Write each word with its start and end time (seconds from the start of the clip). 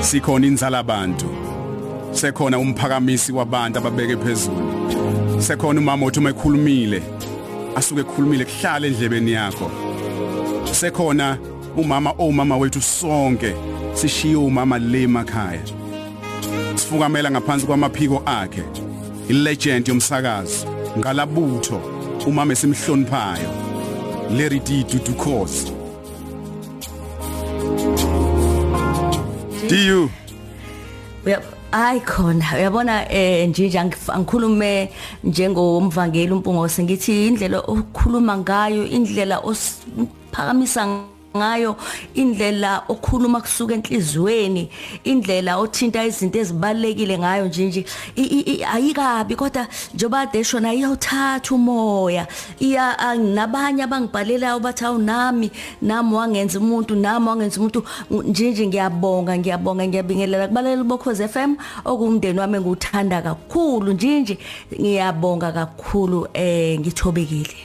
sikhona 0.00 0.46
inzala 0.46 0.78
abantu. 0.78 1.26
Sekhona 2.12 2.58
umphakamisi 2.58 3.32
wabantu 3.32 3.78
ababeke 3.78 4.16
phezulu. 4.16 5.40
Sekhona 5.40 5.80
umama 5.80 6.06
othi 6.06 6.18
uma 6.18 6.30
ekhulumile 6.30 7.02
asuke 7.76 8.00
ekhulumile 8.00 8.44
kuhlala 8.44 8.86
endlebeni 8.86 9.32
yakho. 9.32 9.70
Sekhona 10.72 11.38
umama 11.76 12.14
omama 12.18 12.56
wethu 12.56 12.80
sonke 12.80 13.54
sishiye 13.94 14.36
umama 14.36 14.78
le 14.78 15.02
emakhaya. 15.02 15.62
Sifukamela 16.74 17.30
ngaphansi 17.30 17.66
kwamaphiko 17.66 18.22
akhe 18.26 18.64
ilegend 19.28 19.88
yomsakazo. 19.88 20.66
Ngalabutho 20.98 21.80
umama 22.26 22.52
esimhloniphayo 22.52 23.50
Larry 24.30 24.60
D. 24.60 24.84
Dudu 24.84 25.14
Khosi 29.70 29.76
Diyu 29.76 30.10
Uyab 31.26 31.42
Hayi 31.72 32.00
khona 32.00 32.44
uyabona 32.58 33.06
eh 33.12 33.48
nje 33.48 33.78
angikhulume 33.78 34.90
njengomvangeli 35.24 36.32
umpungose 36.32 36.82
ngithi 36.82 37.26
indlela 37.28 37.58
okhuluma 37.60 38.38
ngayo 38.38 38.86
indlela 38.86 39.38
osiphakamisa 39.38 40.82
ngayo 41.36 41.76
indlela 42.14 42.82
okhuluma 42.88 43.40
kusuka 43.40 43.74
enhlizweni 43.74 44.70
indlela 45.04 45.58
othinta 45.58 46.04
izinto 46.04 46.38
ezibalekile 46.38 47.18
ngayo 47.18 47.46
nje 47.46 47.66
nje. 47.66 47.84
Ayikabi 48.74 49.36
kodwa 49.36 49.66
njoba 49.94 50.26
deshona 50.26 50.74
iyawuthatha 50.74 51.54
umoya 51.54 52.26
iya 52.58 52.96
nabanye 53.16 53.82
abangibhalelayo 53.82 54.58
bathi 54.60 54.84
awunami 54.84 55.50
nami 55.82 56.14
wangenza 56.14 56.58
umuntu 56.58 56.96
nami 56.96 57.28
wangenza 57.28 57.60
umuntu. 57.60 57.84
Nje 58.10 58.50
nje 58.50 58.66
ngiyabonga 58.66 59.38
ngiyabonga 59.38 59.86
ngiyabingelela 59.86 60.48
kubalela 60.48 60.84
bokhoze 60.84 61.28
FM 61.28 61.54
okumndeni 61.84 62.38
wami 62.38 62.56
engiuthanda 62.56 63.22
kakhulu. 63.22 63.92
Nje 63.92 64.20
nje 64.20 64.38
ngiyabonga 64.80 65.52
kakhulu 65.52 66.28
eh 66.34 66.80
ngithobekile. 66.80 67.56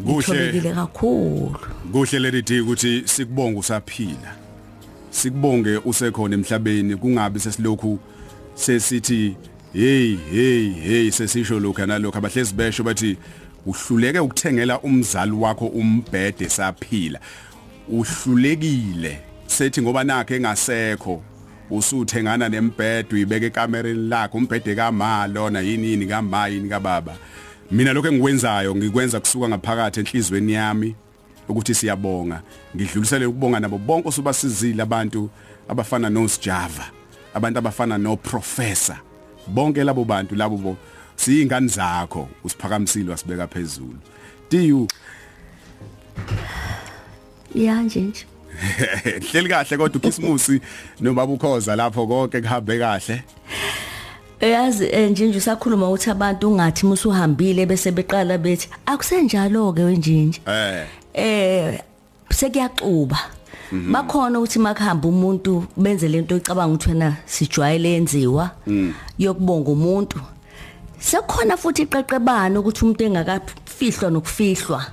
Ngithobekile 0.00 0.72
kakhulu. 0.72 1.56
Kuhle 1.92 2.18
leli 2.18 2.42
D 2.42 2.60
ukuthi 2.60 3.02
sikubonga 3.04 3.58
usaphila. 3.58 4.36
Sikubonge 5.10 5.76
usekhona 5.84 6.34
emhlabeni 6.34 6.96
kungabi 6.96 7.40
sesilokhu 7.40 7.98
sesithi 8.54 9.36
hey 9.72 10.16
hey 10.30 10.70
hey 10.70 11.10
sesisho 11.10 11.60
lokho 11.60 11.86
nalokho 11.86 12.18
abahlezi 12.18 12.54
besho 12.54 12.82
bathi 12.84 13.16
uhluleke 13.66 14.18
ukuthengela 14.18 14.80
umzali 14.80 15.32
wakho 15.32 15.66
umbhede 15.66 16.48
saphila. 16.48 17.20
Uhlulekile. 17.88 19.20
Sethi 19.46 19.82
ngoba 19.82 20.04
nakhe 20.04 20.36
engasekho 20.36 21.22
usuthengana 21.70 22.48
nembhede 22.48 23.14
uyibeka 23.14 23.46
ekamereni 23.46 24.08
lakho 24.08 24.38
umbhede 24.38 24.74
kama 24.74 25.26
lona 25.26 25.60
yini 25.60 25.86
yini 25.86 26.06
kama 26.06 26.48
yini 26.48 26.68
kababa? 26.68 27.16
Mina 27.70 27.92
lokho 27.92 28.08
engikwenzayo 28.08 28.76
ngikwenza 28.76 29.20
kusuka 29.20 29.48
ngaphakathi 29.48 30.00
enhlizweni 30.00 30.52
yami 30.52 30.94
ukuthi 31.48 31.74
siyabonga. 31.74 32.42
Ngidlulisele 32.76 33.26
ukubonga 33.26 33.60
nabo 33.60 33.78
bonke 33.78 34.08
osubasizile 34.08 34.82
abantu 34.82 35.30
abafana 35.68 36.10
noSjava 36.10 36.90
abantu 37.34 37.58
abafana 37.58 37.98
noprofessor 37.98 38.96
bonke 39.46 39.84
labo 39.84 40.04
bantu 40.04 40.34
labo 40.34 40.56
bo 40.56 40.76
siyingane 41.16 41.68
zakho 41.68 42.28
usiphakamisile 42.44 43.10
wasibeka 43.10 43.46
phezulu. 43.46 43.98
Du 44.50 44.88
ya 47.54 47.82
nje 47.82 48.00
nje. 48.00 48.26
Hleli 49.30 49.48
kahle 49.48 49.76
kodwa 49.76 49.96
uKhisimusi 49.96 50.60
nobaba 51.00 51.32
ukhoza 51.32 51.76
lapho 51.76 52.06
konke 52.06 52.40
kuhambe 52.40 52.78
kahle. 52.78 53.22
Yazi 54.40 54.86
njenje 55.10 55.38
usakhuluma 55.38 55.88
ukuthi 55.88 56.10
abantu 56.10 56.48
ungathi 56.48 56.86
musuhambile 56.86 57.66
bese 57.66 57.90
beqala 57.90 58.38
bethi 58.38 58.68
akusenjalo 58.86 59.72
ke 59.72 59.82
wenjinje. 59.82 60.40
Eh. 60.46 60.86
Eh 61.14 61.80
sekuyaxuba. 62.30 63.18
Bakhona 63.72 64.38
ukuthi 64.38 64.58
makuhamba 64.58 65.08
umuntu 65.08 65.64
benze 65.76 66.08
lento 66.08 66.36
icabanga 66.36 66.74
ukuthi 66.74 66.88
wena 66.88 67.16
sijwayele 67.26 67.88
yenziwa 67.90 68.50
yokubonga 69.18 69.70
umuntu. 69.70 70.20
Sekhona 70.98 71.56
futhi 71.56 71.82
iqeqebano 71.82 72.60
ukuthi 72.60 72.84
umuntu 72.84 73.04
engakafihlwa 73.80 74.10
nokufihlwa. 74.10 74.86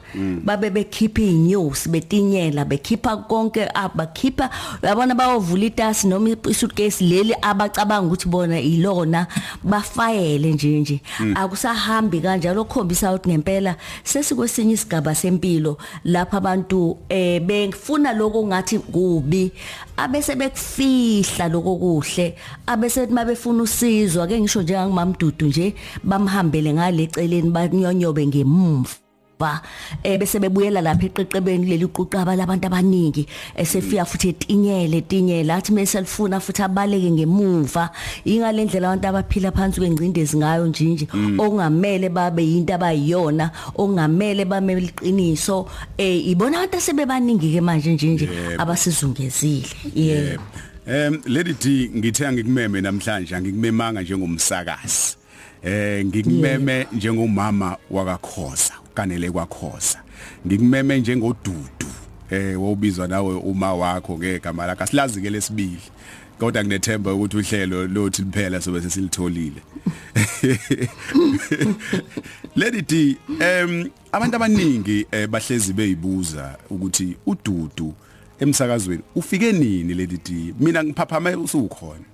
Babe 0.43 0.69
bekhipha 0.69 1.21
inews 1.21 1.87
betinyela 1.87 2.65
bekhipha 2.65 3.17
konke 3.27 3.67
abakhipha 3.73 4.49
yabona 4.81 5.15
bawovula 5.15 5.65
itasi 5.65 6.07
noma 6.07 6.29
isuitcase 6.49 7.01
leli 7.03 7.33
abacabanga 7.41 8.07
ukuthi 8.07 8.27
bona 8.27 8.59
ilona 8.59 9.27
bafayele 9.63 10.53
nje 10.53 10.79
nje. 10.79 11.01
Akusahambi 11.35 12.21
kanjalo 12.21 12.61
okukhombisa 12.61 13.13
ukuthi 13.13 13.29
ngempela 13.29 13.75
sesikwesinye 14.03 14.73
isigaba 14.73 15.15
sempilo 15.15 15.77
lapha 16.05 16.37
abantu 16.37 16.97
eh 17.09 17.41
befuna 17.41 18.13
lokho 18.13 18.47
ngathi 18.47 18.79
kubi. 18.79 19.51
Abese 19.97 20.35
bekufihla 20.35 21.47
lokho 21.47 21.75
kuhle 21.75 22.35
abese 22.67 23.05
mabefuna 23.07 23.63
usizo 23.63 24.23
ake 24.23 24.39
ngisho 24.39 24.61
njengangimamdudu 24.61 25.45
nje 25.45 25.75
bamhambele 26.03 26.73
ngale 26.73 27.07
celeni 27.07 27.49
banyonyobe 27.49 28.27
ngemumva 29.43 29.61
eh 30.03 30.17
bese 30.17 30.39
bebuyela 30.39 30.81
lapha 30.81 31.05
eqeqebeni 31.05 31.65
leli 31.65 31.85
uquqaba 31.85 32.35
labantu 32.35 32.67
abaningi 32.67 33.27
esefika 33.55 34.05
futhi 34.05 34.29
etinyele 34.29 34.97
etinyela 34.97 35.55
athi 35.55 35.71
meselifuna 35.73 36.39
futhi 36.39 36.61
abaleke 36.63 37.11
ngemuva 37.11 37.89
ingalendlela 38.25 38.87
abantu 38.91 39.07
abaphila 39.07 39.51
phansi 39.51 39.79
kwengcindezi 39.79 40.37
ngayo 40.37 40.67
njinje 40.67 41.07
okungamele 41.37 42.09
babe 42.09 42.43
yinto 42.43 42.73
abayiyona 42.73 43.51
okungamele 43.75 44.45
bamele 44.45 44.87
iqiniso 44.87 45.67
eh 45.97 46.27
ibona 46.27 46.57
abantu 46.57 46.77
asebebaningi 46.77 47.53
ke 47.53 47.61
manje 47.61 47.93
njinje 47.93 48.29
abasizungezile. 48.57 49.67
Yebo. 49.95 50.43
Em 50.85 51.21
Lady 51.25 51.53
D 51.53 51.89
ngithe 51.95 52.31
ngikumeme 52.31 52.81
namhlanje 52.81 53.41
ngikumemanga 53.41 54.01
njengomsakazi. 54.01 55.15
Eh 55.63 56.05
ngikumeme 56.05 56.87
njengomama 56.91 57.77
wakakhoza 57.89 58.82
kanele 58.93 59.31
kwakhoza 59.31 59.99
ngikumeme 60.47 60.99
njengodudu 60.99 61.87
eh 62.29 62.61
wobizwa 62.61 63.07
nawe 63.07 63.35
uma 63.35 63.73
wakho 63.73 64.17
ngegama 64.17 64.65
lakhe 64.65 64.83
asilazi 64.83 65.21
ke 65.21 65.29
lesibili 65.29 65.81
kodwa 66.39 66.63
nginethemba 66.63 67.13
ukuthi 67.13 67.37
uhlelo 67.37 67.87
lothi 67.87 68.21
liphela 68.21 68.61
sobe 68.61 68.81
sesilitholile. 68.81 69.61
Lady 72.55 72.81
D 72.81 73.17
em 73.39 73.89
abantu 74.11 74.35
abaningi 74.35 75.05
bahlezi 75.29 75.73
beyibuza 75.73 76.57
ukuthi 76.69 77.15
ududu 77.25 77.93
emsakazweni 78.39 79.03
ufike 79.15 79.51
nini 79.51 79.93
Lady 79.93 80.17
D? 80.17 80.53
Mina 80.59 80.83
ngiphaphame 80.83 81.35
usukhona. 81.35 82.05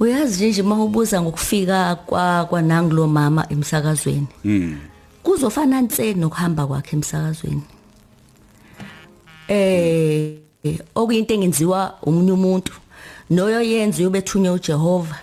Uyazi 0.00 0.48
nje 0.48 0.62
mawubuza 0.62 1.22
ngokufika 1.22 1.94
kwa 1.94 2.44
kwanangulo 2.44 3.06
mama 3.06 3.46
emsakazweni. 3.48 4.26
Mm. 4.44 4.76
Kuzofana 5.22 5.80
nse 5.80 6.14
nokuhamba 6.14 6.66
kwakhe 6.66 6.96
emsakazweni. 6.96 7.62
Eh 9.48 10.36
okuyinto 10.94 11.34
engenziwa 11.34 11.94
umunye 12.02 12.32
umuntu 12.32 12.72
noyo 13.30 13.62
yenza 13.62 13.98
uyobethunya 13.98 14.52
uJehova. 14.52 15.16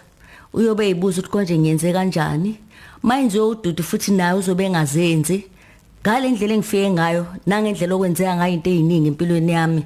Uyobe 0.53 0.85
eyibuza 0.85 1.21
ukuthi 1.21 1.31
konje 1.31 1.57
ngiyenze 1.57 1.93
kanjani? 1.93 2.57
Mayinziwe 3.03 3.45
ududu 3.45 3.83
futhi 3.83 4.11
naye 4.11 4.33
uzobe 4.33 4.65
engazenzi. 4.65 5.45
Ngale 6.01 6.31
ndlela 6.31 6.53
engifike 6.53 6.89
ngayo 6.91 7.25
nangendlela 7.45 7.95
okwenzeka 7.95 8.35
ngayo 8.35 8.53
into 8.53 8.69
eziningi 8.69 9.07
empilweni 9.07 9.51
yami. 9.51 9.83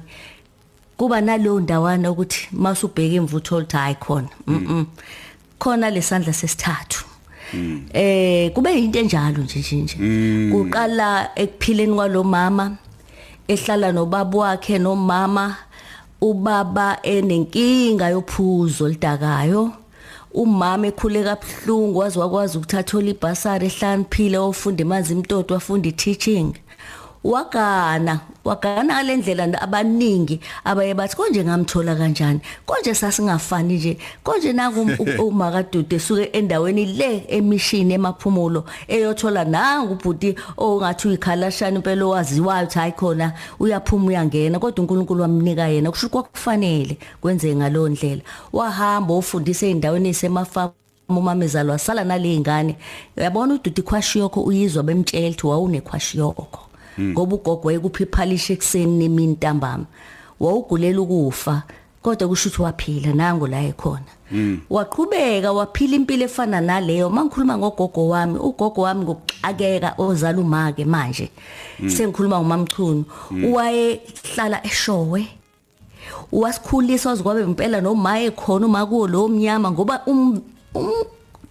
Kuba 0.98 1.20
nalowo 1.20 1.60
ndawana 1.60 2.10
ukuthi 2.10 2.48
masubheka 2.52 3.14
imvutho 3.14 3.56
olithi 3.56 3.76
hayi 3.76 3.94
khona 3.94 4.28
mhm 4.46 4.84
khona 5.58 5.90
lesandla 5.90 6.32
sesithathu. 6.32 7.04
Eh 7.92 8.52
kube 8.52 8.78
into 8.78 8.98
enjalo 8.98 9.42
nje 9.42 9.76
nje 9.76 9.96
kuqala 10.52 11.30
ekuphileni 11.34 11.94
kwalomama 11.94 12.76
ehlala 13.48 13.92
nobaba 13.92 14.38
wakhe 14.38 14.78
nomama 14.78 15.56
ubaba 16.20 16.98
enenkinga 17.02 18.08
yophuzo 18.08 18.88
lidakayo 18.88 19.72
umama 20.34 20.86
ekhule 20.86 21.24
kabuhlungu 21.24 21.98
wazi 21.98 22.18
wakwazi 22.18 22.58
ukuthatha 22.58 23.00
ibhasari 23.00 23.66
ehlaniphile 23.66 24.38
ofunda 24.38 24.82
imanzi 24.82 25.12
imtoto 25.12 25.54
wafunda 25.54 25.88
i-teaching. 25.88 26.52
Wagana 27.24 28.20
wagana 28.44 29.02
lendlela 29.02 29.60
abaningi 29.62 30.40
abaye 30.64 30.94
bathi 30.94 31.16
konje 31.16 31.44
ngamthola 31.44 31.94
kanjani? 31.96 32.40
Konje 32.66 32.94
sasingafani 32.94 33.74
nje. 33.74 33.98
Konje 34.24 34.52
naku 34.52 34.80
umakadude 35.28 35.96
esuke 35.96 36.24
endaweni 36.32 36.86
le 36.86 37.24
emishini 37.28 37.94
emaphumulo 37.94 38.64
eyothola 38.88 39.44
nangu 39.44 39.92
ubhuti 39.92 40.34
ongathi 40.56 41.08
uyikhalashana 41.08 41.76
impela 41.76 42.04
owaziwayo 42.04 42.64
ukuthi 42.64 42.78
hayi 42.78 42.92
khona 42.92 43.32
uyaphuma 43.60 44.06
uyangena 44.06 44.58
kodwa 44.58 44.82
uNkulunkulu 44.82 45.22
wamnika 45.22 45.68
yena. 45.68 45.90
Kusho 45.90 46.08
kwakufanele 46.08 46.98
kwenze 47.20 47.54
ngalo 47.56 47.88
ndlela. 47.88 48.22
Wahamba 48.52 49.14
ofundisa 49.14 49.66
eindaweni 49.66 50.08
esemafamu 50.08 50.72
umamezalo 51.08 51.72
wasala 51.72 52.04
nalezingane 52.04 52.76
yabona 53.16 53.54
ududu 53.54 53.82
kwashiyoko 53.82 54.40
uyizwa 54.40 54.82
bemtshela 54.82 55.28
ukuthi 55.28 55.46
wawunekhwashiyoko 55.46 56.67
ngoba 57.00 57.34
ugogo 57.34 57.68
wayekuphipalisha 57.68 58.52
ekseni 58.52 58.98
nemini 58.98 59.32
ntambama. 59.32 59.84
Wawugulela 60.40 61.00
ukufa 61.00 61.62
kodwa 62.02 62.28
kusho 62.28 62.48
ukuthi 62.48 62.62
waphila 62.62 63.12
nango 63.12 63.46
la 63.46 63.62
ekhona. 63.62 64.10
Waqhubeka 64.70 65.52
waphila 65.52 65.96
impilo 65.96 66.24
efana 66.24 66.60
naleyo. 66.60 67.10
Mangikhuluma 67.10 67.58
ngogogo 67.58 68.08
wami 68.08 68.38
ugogo 68.38 68.82
wami 68.82 69.04
ngokuxakeka 69.04 69.94
ozala 69.98 70.38
umake 70.38 70.84
manje. 70.84 71.30
Sengikhuluma 71.86 72.38
ngomamchunu 72.38 73.04
wayehlala 73.52 74.66
eshowe. 74.66 75.26
Wasikhulisa 76.32 77.08
wazikwabe 77.08 77.42
impela 77.42 77.80
noma 77.80 78.20
ekhona 78.20 78.66
uma 78.66 78.86
kuwo 78.86 79.06
lo 79.06 79.28
mnyama 79.28 79.70
ngoba 79.70 80.02
um 80.06 80.40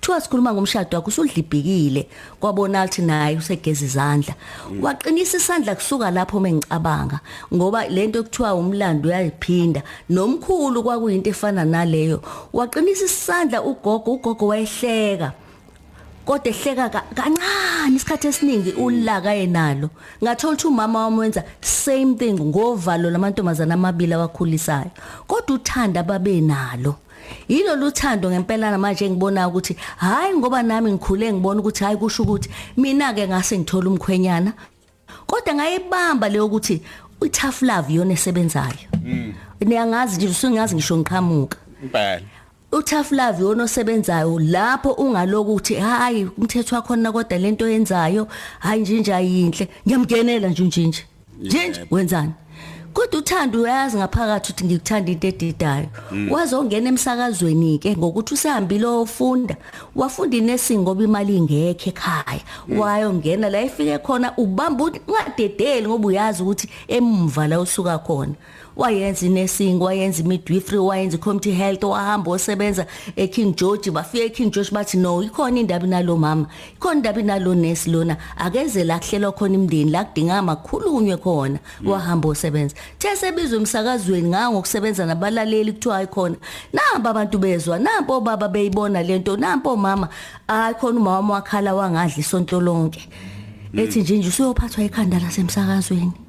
kuthiwa 0.08 0.22
sikhuluma 0.22 0.54
ngomshado 0.54 0.98
wakho 0.98 1.10
usudlibhikile 1.10 2.08
kwabona 2.40 2.84
ukuthi 2.84 3.02
naye 3.02 3.38
usegeza 3.38 3.86
izandla. 3.86 4.34
Waqinisa 4.82 5.38
isandla 5.38 5.76
kusuka 5.76 6.12
lapho 6.12 6.40
mengicabanga 6.40 7.20
ngoba 7.54 7.88
lento 7.90 8.20
ekuthiwa 8.20 8.54
umlando 8.54 9.10
uyayiphinda. 9.10 9.84
Nomkhulu 10.10 10.84
kwakuyinto 10.84 11.30
efana 11.30 11.66
naleyo. 11.66 12.22
Waqinisa 12.54 13.06
isandla 13.06 13.62
ugogo 13.62 14.14
ugogo 14.14 14.48
wayehleka. 14.48 15.32
Kodwa 16.26 16.48
ehleka 16.48 16.90
kancane 16.90 17.96
isikhathi 17.96 18.28
esiningi 18.28 18.72
ulaka 18.72 19.34
yenalo 19.34 19.90
ngathola 20.24 20.54
ukuthi 20.54 20.68
umama 20.68 21.04
wami 21.04 21.20
wenza 21.20 21.44
same 21.62 22.16
thing 22.16 22.40
ngovalo 22.40 23.10
lamantombazana 23.10 23.74
amabili 23.74 24.14
awakhulisayo. 24.14 24.92
Kodwa 25.28 25.56
uthanda 25.56 26.04
babe 26.04 26.42
nalo 27.28 27.48
yilo 27.48 27.76
luthando 27.76 28.30
ngempela 28.30 28.78
manje 28.78 29.10
ngibona 29.10 29.48
ukuthi 29.48 29.76
hayi 29.98 30.36
ngoba 30.36 30.64
nami 30.64 30.92
ngikhule 30.92 31.34
ngibona 31.34 31.60
ukuthi 31.60 31.84
hayi 31.84 31.98
kusho 31.98 32.24
ukuthi 32.24 32.50
mina 32.78 33.14
ke 33.14 33.28
ngase 33.28 33.58
ngithola 33.58 33.90
umkhwenyana. 33.90 34.54
Kodwa 35.28 35.56
ngayibamba 35.56 36.30
leyo 36.30 36.46
ukuthi 36.46 36.82
i-tough 37.22 37.62
love 37.62 37.94
yona 37.94 38.14
esebenzayo. 38.14 38.88
Niyangazi 39.60 40.18
nje 40.18 40.28
usungazi 40.28 40.76
ngisho 40.76 40.98
ngiqhamuka. 40.98 41.58
Impela. 41.84 42.22
Utough 42.72 43.12
love 43.12 43.44
yona 43.44 43.64
osebenzayo 43.64 44.40
lapho 44.40 44.92
ungaloku 44.92 45.56
uthi 45.56 45.76
hayi 45.76 46.26
umthetho 46.38 46.76
wakhona 46.76 47.12
kodwa 47.12 47.38
lento 47.38 47.68
yenzayo 47.70 48.28
hayi 48.60 49.00
nje 49.00 49.14
ayinhle. 49.14 49.68
Ngiyamgenela 49.86 50.48
nje 50.48 50.64
nje 50.64 50.88
nje 50.88 51.06
nje 51.42 51.86
wenzani? 51.92 52.34
Kodwa 52.98 53.20
uthando 53.20 53.62
uyazi 53.62 53.98
ngaphakathi 53.98 54.52
ukuthi 54.52 54.66
ngikuthanda 54.66 55.12
into 55.12 55.28
edidayo 55.28 55.88
wazongena 56.30 56.90
emsakazweni 56.90 57.78
ke 57.78 57.98
ngokuthi 57.98 58.34
usehambile 58.34 58.86
ofunda 58.86 59.56
wafunda 59.96 60.38
inursing 60.38 60.78
ngoba 60.78 61.04
imali 61.04 61.38
ingekho 61.38 61.90
ekhaya. 61.90 62.42
Wayongena 62.70 63.50
la 63.50 63.62
efike 63.62 63.98
khona 63.98 64.34
ubamba 64.38 64.84
ungadedeli 64.84 65.88
ngoba 65.88 66.08
uyazi 66.08 66.44
ukuthi 66.44 66.70
emva 66.88 67.48
la 67.48 67.60
usuka 67.60 67.98
khona. 68.00 68.34
Wayenza 68.78 69.26
inursing 69.26 69.82
wayenza 69.82 70.24
midwifery 70.24 70.78
wayenza 70.78 71.18
community 71.18 71.52
health 71.52 71.84
wahamba 71.84 72.32
osebenza 72.32 72.86
eKing 73.16 73.56
George 73.56 73.92
bafika 73.92 74.24
eKing 74.24 74.52
George 74.52 74.72
bathi 74.72 74.98
no 74.98 75.24
ikhona 75.24 75.60
indaba 75.60 75.88
nalo 75.88 76.18
mama. 76.18 76.48
Ikhona 76.76 76.96
indaba 76.96 77.22
nalo 77.22 77.56
nurse 77.56 77.90
lona. 77.90 78.18
Akeze 78.38 78.84
la 78.84 79.00
kuhlelwa 79.00 79.32
khona 79.32 79.56
imndeni 79.56 79.92
la 79.92 80.06
kudinga 80.06 80.38
amakhulunywe 80.38 81.18
khona. 81.18 81.60
Wahamba 81.86 82.30
osebenza 82.30 82.76
the 83.00 83.16
sebizwe 83.16 83.58
emsakazweni 83.58 84.30
ngangokusebenza 84.30 85.06
nabalaleli 85.06 85.74
kuthiwa 85.74 86.04
ikhona 86.04 86.36
namba 86.74 87.10
abantu 87.10 87.38
bezwa 87.38 87.80
nampo 87.80 88.22
baba 88.22 88.48
beyibona 88.48 89.04
lento 89.04 89.38
nampo 89.38 89.76
mama 89.76 90.10
ayikhona 90.48 91.00
umama 91.00 91.34
wakhala 91.34 91.74
wangadla 91.74 92.18
isonto 92.18 92.62
lonke. 92.62 93.10
Ethi 93.74 94.02
nje 94.02 94.18
nje 94.18 94.28
usuyophathwa 94.28 94.84
ikhanda 94.84 95.20
lasemsakazweni. 95.20 96.27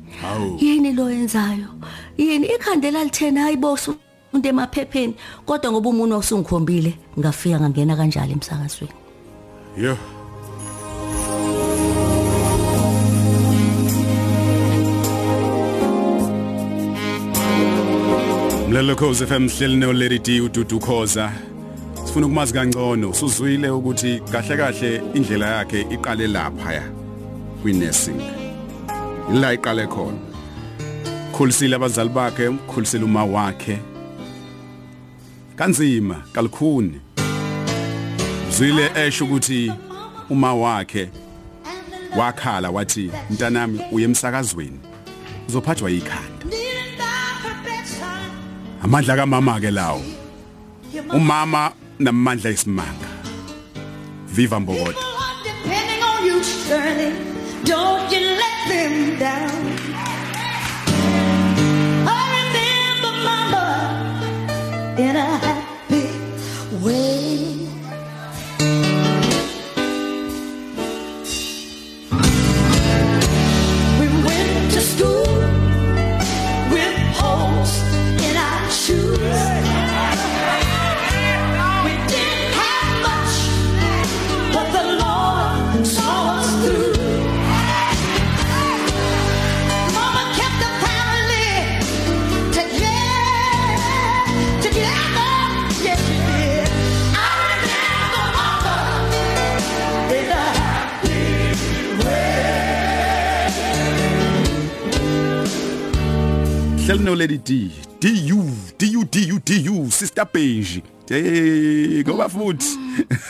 Yini 0.58 0.92
lo 0.92 1.10
yenzayo? 1.10 1.68
Yini? 2.16 2.46
Ikhandela 2.46 3.04
lithena 3.04 3.42
hayibosu 3.42 3.96
into 4.34 4.48
emaphepheni. 4.48 5.14
Kodwa 5.46 5.72
ngoba 5.72 5.88
umuntu 5.88 6.16
osungikhombile 6.16 6.98
ngafika 7.18 7.60
ngangena 7.60 7.96
kanjalo 7.96 8.32
emsakazweni. 8.32 8.92
Yo. 9.76 9.96
Mlelo 18.68 18.96
Khosi 18.96 19.26
FM 19.26 19.48
hleli 19.48 19.76
no 19.76 19.92
Lady 19.92 20.18
D 20.18 20.40
ududu 20.40 20.80
Khoza. 20.80 21.32
Sifuna 22.04 22.26
ukumazi 22.26 22.52
kangcono 22.52 23.10
usuzwile 23.10 23.70
ukuthi 23.70 24.20
kahle 24.32 24.56
kahle 24.56 25.02
indlela 25.14 25.46
yakhe 25.46 25.80
iqale 25.90 26.26
lapha 26.26 26.72
ya 26.72 26.82
kwi 27.62 27.72
nursing 27.72 28.38
la 29.32 29.52
iqale 29.54 29.86
khona. 29.86 30.19
Khulisile 31.32 31.76
abazali 31.76 32.08
bakhe 32.08 32.50
khulisile 32.69 33.04
uma 33.04 33.25
wakhe. 33.25 33.78
Kanzima 35.56 36.22
kalukhuni 36.32 37.00
zwile 38.50 38.90
esho 38.94 39.25
ukuthi 39.25 39.72
uma 40.30 40.54
wakhe 40.54 41.10
wakhala 42.16 42.70
wathi 42.70 43.10
mntanami 43.30 43.80
uye 43.92 44.04
emsakazweni. 44.04 44.80
Uzophathwa 45.48 45.90
ikhanda 45.90 46.46
amandla 48.82 49.16
kamama 49.16 49.60
ke 49.60 49.70
lawo. 49.70 50.02
Umama 51.12 51.72
namandla 51.98 52.50
esimanga. 52.50 53.08
Viva 54.26 54.60
mbokodo 54.60 54.98
depending 55.44 56.02
on 56.02 56.26
you 56.26 56.42
Shirley 56.42 57.12
don't 57.64 58.12
you 58.12 58.20
let 58.20 58.57
down. 58.68 59.50
I 62.06 62.20
remember 62.38 63.12
mama 63.28 63.66
in 64.98 65.16
a 65.16 65.30
happy 65.46 66.06
way 66.84 67.17
hleli 106.88 107.04
no 107.04 107.14
Lady 107.14 107.37
D 107.38 107.71
DU 108.00 108.42
DU 108.78 109.04
DU 109.04 109.38
DU 109.45 109.90
sister 109.90 110.25
Benji 110.33 110.83
hey 111.09 112.02
ngoba 112.02 112.28
futhi 112.28 112.78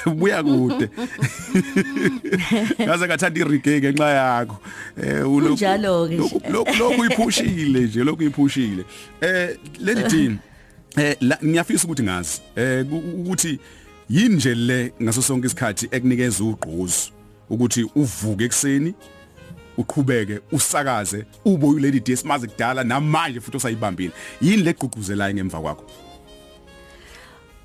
buya 0.17 0.43
kude. 0.43 0.89
Ngaze 2.83 3.07
ngathanda 3.07 3.41
irige 3.41 3.81
ngenxa 3.81 4.11
yakho. 4.11 4.57
Eh 5.03 5.23
ulokhu- 5.27 5.49
Kunjalo-ke 5.49 6.15
nje. 6.15 6.23
lokhu- 6.23 6.53
lokhu 6.53 6.75
lokhu 6.79 7.05
iphushile 7.05 7.81
nje 7.81 8.05
lokhu 8.05 8.23
iphushile. 8.23 8.85
Eh 9.21 9.57
D 9.85 10.39
eh 10.97 11.17
ngiyafisa 11.45 11.85
ukuthi 11.85 12.03
ngazi 12.03 12.41
eh 12.57 12.85
ku- 12.87 13.03
ukuthi 13.21 13.59
yini 14.11 14.35
nje 14.37 14.55
le 14.55 14.93
ngaso 15.03 15.23
sonke 15.23 15.47
isikhathi 15.47 15.89
ekunikeza 15.91 16.45
ugqozi 16.45 17.13
ukuthi 17.51 17.87
uvuke 17.97 18.45
ekseni 18.45 18.95
uqhubeke 19.79 20.41
usakaze 20.53 21.25
ube 21.45 21.67
uyilady 21.67 22.01
D 22.01 22.17
simaze 22.17 22.47
kudala 22.47 22.85
namanje 22.85 23.41
futhi 23.41 23.57
usayibambile 23.57 24.13
yini 24.41 24.63
legqugquzelayo 24.63 25.35
ngemva 25.35 25.61
kwakho 25.61 25.85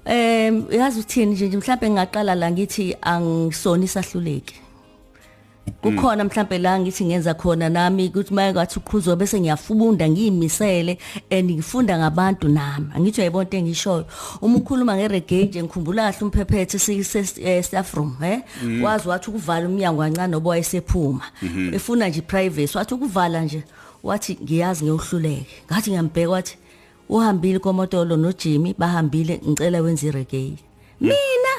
Em 0.05 0.65
yazi 0.71 0.99
uthini 0.99 1.31
nje 1.33 1.57
mhlawumbe 1.57 1.89
ngingaqala 1.89 2.35
la 2.35 2.51
ngithi 2.51 2.95
angisona 3.01 3.83
isahluleki. 3.83 4.55
Kukhona 5.81 6.23
mhlambe 6.23 6.57
la 6.57 6.79
ngithi 6.79 7.05
ngenza 7.05 7.33
khona 7.33 7.69
nami 7.69 8.07
ukuthi 8.07 8.33
maye 8.33 8.53
ngathi 8.53 8.79
uqhuzo 8.79 9.15
bese 9.15 9.39
ngiyafunda 9.39 10.09
ngiyimisele 10.09 10.97
and 11.31 11.51
ngifunda 11.51 11.97
ngabantu 11.97 12.47
nami. 12.47 12.87
Angithi 12.95 13.21
uyayibona 13.21 13.43
into 13.43 13.57
engishoyo? 13.57 14.05
Uma 14.41 14.57
ukhuluma 14.57 14.95
ngereggae 14.95 15.45
nje 15.45 15.63
ngikhumbula 15.63 16.11
kahle 16.11 16.25
umphephethe 16.25 16.79
sise 16.79 17.63
staff 17.63 17.93
room 17.93 18.17
eh 18.23 18.41
wazi 18.81 19.07
wathi 19.07 19.29
ukuvala 19.29 19.67
umnyango 19.67 20.01
kancane 20.01 20.31
noba 20.31 20.49
wayesephuma. 20.49 21.23
Efuna 21.73 22.09
nje 22.09 22.21
privacy 22.21 22.77
wathi 22.77 22.93
ukuvala 22.93 23.41
nje 23.41 23.63
wathi 24.03 24.37
ngiyazi 24.43 24.83
ngiyohluleke 24.83 25.47
ngathi 25.71 25.89
ngiyambheka 25.89 26.29
wathi 26.29 26.57
uhambile 27.09 27.59
komotolo 27.59 28.17
noJimmy 28.17 28.75
bahambile 28.77 29.41
ngicela 29.47 29.81
wenze 29.81 30.07
ireggae. 30.07 30.57
Mina 31.01 31.53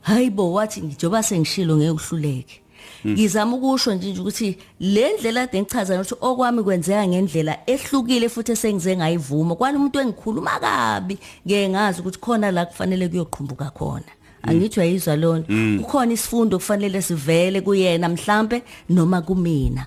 hayibo 0.00 0.52
wathi 0.52 0.82
ngijoba 0.82 1.22
sengishilo 1.22 1.76
ngeke 1.76 1.90
uhluleke. 1.90 2.60
Ngizama 3.06 3.56
ukusho 3.56 3.94
nje 3.94 4.10
nje 4.10 4.20
ukuthi 4.20 4.58
le 4.80 5.12
ndlela 5.12 5.42
ade 5.42 5.60
ngichaza 5.60 5.94
ukuthi 5.94 6.14
okwami 6.20 6.62
kwenzeka 6.62 7.08
ngendlela 7.08 7.58
ehlukile 7.66 8.28
futhi 8.28 8.52
esengize 8.52 8.96
ngayivuma. 8.96 9.54
Kwani 9.54 9.76
umuntu 9.76 10.00
engikhuluma 10.00 10.60
kabi 10.60 11.18
ngeke 11.46 11.68
ngazi 11.68 12.00
ukuthi 12.00 12.18
khona 12.18 12.50
la 12.50 12.66
kufanele 12.66 13.08
kuyoqhumbuka 13.08 13.70
khona. 13.70 14.10
Angithi 14.42 14.80
uyayizwa 14.80 15.16
lona 15.16 15.44
kukhona 15.78 16.12
isifundo 16.12 16.58
kufanele 16.58 17.02
sivele 17.02 17.60
kuyena 17.60 18.08
mhlambe 18.08 18.62
noma 18.88 19.22
kumina. 19.22 19.86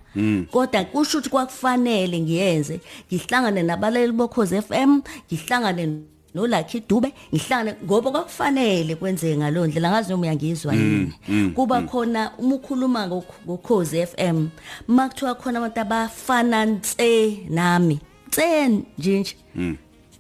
Kodwa 0.51 0.83
kusho 0.83 1.17
ukuthi 1.17 1.29
kwakufanele 1.29 2.19
ngiyenze. 2.19 2.79
Ngihlangane 3.07 3.63
nabaleli 3.63 4.11
bokhoze 4.11 4.61
FM 4.61 5.01
ngihlangane 5.27 6.12
no 6.33 6.47
Lucky 6.47 6.79
Dube 6.89 7.13
ngihlangane 7.33 7.75
ngoba 7.85 8.11
kwakufanele 8.11 8.95
kwenzeke 8.95 9.37
ngalo 9.37 9.67
ndlela 9.67 9.89
ngazi 9.89 10.09
noma 10.09 10.21
uyangizwa 10.23 10.73
yini. 10.73 11.13
kuba 11.55 11.81
khona 11.81 12.31
uma 12.37 12.55
ukhuluma 12.55 13.07
ngokhoze 13.07 14.05
FM 14.05 14.47
makuthiwa 14.87 15.35
khona 15.35 15.59
abantu 15.59 15.79
abafana 15.79 16.65
nse 16.65 17.39
nami 17.49 17.99
nse 18.27 18.67
nje 18.97 19.35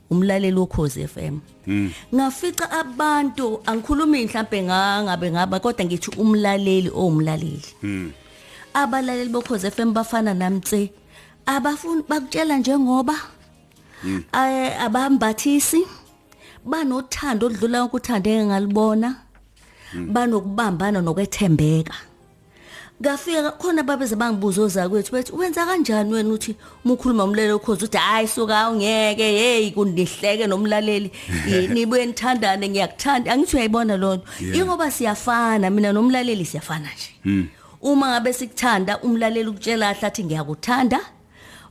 umlaleli 0.09 0.57
wokhoze 0.57 1.07
FM 1.07 1.39
ngafica 2.15 2.71
abantu 2.71 3.59
angikhulumi 3.65 4.25
mhlambe 4.25 4.63
ngangabe 4.63 5.31
ngaba 5.31 5.59
kodwa 5.59 5.85
ngithi 5.85 6.11
umlaleli 6.19 6.89
owumlaleli. 6.89 7.63
Abalaleli 8.73 9.29
bokhoze 9.29 9.71
FM 9.71 9.93
bafana 9.93 10.33
namtse 10.33 10.91
abafuni 11.45 12.03
bakutshela 12.09 12.57
njengoba 12.57 13.15
abambathisi 14.79 15.81
banothando 16.65 17.45
odlula 17.47 17.83
ukuthandeka 17.83 18.45
ngalibona 18.45 19.15
banokubambana 19.93 21.01
nokwethembeka. 21.01 21.93
Ngafika 23.01 23.51
khona 23.51 23.83
babeze 23.83 24.15
bangibuza 24.15 24.61
ozakwethu 24.61 25.11
bethi 25.11 25.31
wenza 25.35 25.65
kanjani 25.65 26.13
wena 26.13 26.29
uthi 26.29 26.55
umukhuluma 26.85 27.23
umlaleli 27.23 27.53
ukhoza 27.53 27.85
uthi 27.85 27.97
hayi 27.97 28.27
suka 28.27 28.69
ungeke 28.69 29.23
hey 29.23 29.71
kunihleke 29.71 30.47
nomlaleli 30.47 31.11
nibuye 31.73 32.05
nithandane 32.05 32.69
ngiyakuthanda. 32.69 33.31
Angithi 33.31 33.55
uyayibona 33.55 33.97
lonto 33.97 34.25
ingoba 34.53 34.91
siyafana 34.91 35.69
mina 35.69 35.91
nomlaleli 35.91 36.45
siyafana 36.45 36.89
nje. 36.95 37.49
Uma 37.81 38.07
ngabe 38.07 38.33
sikuthanda 38.33 38.99
umlaleli 39.01 39.49
ukutshela 39.49 39.89
ahlathi 39.89 40.23
ngiyakuthanda 40.23 40.99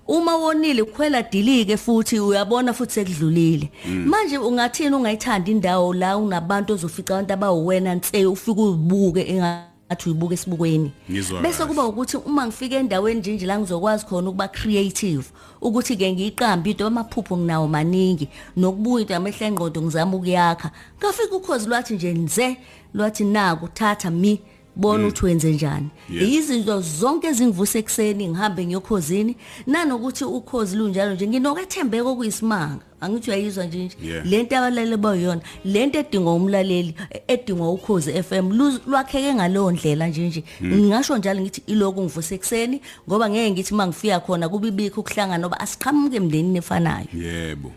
uma 0.08 0.36
wonile 0.36 0.82
ukhwela 0.82 1.22
dilike 1.22 1.76
futhi 1.76 2.20
uyabona 2.20 2.72
futhi 2.72 2.92
sekudlulile. 2.92 3.70
Manje 4.04 4.38
ungathini 4.38 4.96
ungayithandi 4.96 5.50
indawo 5.50 5.94
la 5.94 6.18
unabantu 6.18 6.72
ozofica 6.72 7.10
abantu 7.10 7.32
abawuwena 7.32 7.94
nse 7.94 8.26
ufike 8.26 8.60
uzibuke 8.60 9.20
engathi 9.20 10.06
uyibuke 10.06 10.34
esibukweni? 10.34 10.92
Ngizwa 11.10 11.40
bese 11.40 11.58
kahle. 11.58 11.68
kuba 11.68 11.86
ukuthi 11.86 12.16
uma 12.16 12.46
ngifika 12.46 12.76
endaweni 12.76 13.20
nje 13.20 13.32
nje 13.32 13.46
la 13.46 13.58
ngizokwazi 13.58 14.06
khona 14.06 14.28
ukuba 14.28 14.48
creative 14.48 15.24
ukuthi 15.60 15.96
ke 15.96 16.12
ngiyiqambe 16.12 16.70
into 16.70 16.86
amaphupho 16.86 17.36
nginawo 17.36 17.68
maningi 17.68 18.28
nokubuya 18.56 19.00
into 19.02 19.16
amehla 19.16 19.46
engqondo 19.46 19.82
ngizama 19.82 20.16
ukuyakha. 20.16 20.70
Ngafika 20.98 21.36
ukhozi 21.36 21.68
lwathi 21.68 21.94
nje 21.94 22.12
nze 22.12 22.56
lwathi 22.94 23.24
naku 23.24 23.68
thatha 23.68 24.10
mi. 24.10 24.40
Bona 24.76 25.06
ukuthi 25.06 25.24
wenze 25.26 25.52
njani? 25.52 25.88
Yeah. 26.10 26.32
izinto 26.32 26.80
zonke 26.80 27.26
ezingivuse 27.26 27.78
ekseni 27.78 28.28
ngihambe 28.28 28.66
ngiyokhozini. 28.66 29.36
Nanokuthi 29.66 30.24
ukhozi 30.24 30.76
lunjalo 30.76 31.14
nje 31.14 31.26
nginokwethembeka 31.28 32.08
okuyisimanga. 32.08 32.84
Angithi 33.00 33.30
uyayizwa 33.30 33.64
nje 33.64 33.84
nje. 33.84 33.96
Yeah. 34.04 34.26
lento 34.26 34.56
abalaleli 34.56 34.96
bayona 34.96 35.40
lento 35.64 35.98
edingwa 35.98 36.34
umlaleli 36.34 36.94
edingwa 37.28 37.72
ukhozi 37.72 38.22
FM 38.22 38.50
lu- 38.52 38.80
lwakheke 38.86 39.34
ngalowo 39.34 39.72
ndlela 39.72 40.06
nje 40.06 40.28
nje. 40.28 40.44
Ngingasho 40.64 41.18
njalo 41.18 41.40
ngithi 41.40 41.62
iloku 41.66 42.02
ngivuse 42.02 42.34
ekseni 42.34 42.80
ngoba 43.08 43.30
ngeke 43.30 43.50
ngithi 43.50 43.74
mangifika 43.74 44.20
khona 44.20 44.48
kubibikho 44.48 45.00
ukuhlangana 45.00 45.38
noba 45.38 45.60
asiqhamuke 45.60 46.16
emndenini 46.16 46.58
efanayo. 46.58 47.06
Yebo 47.14 47.28
yebo. 47.28 47.72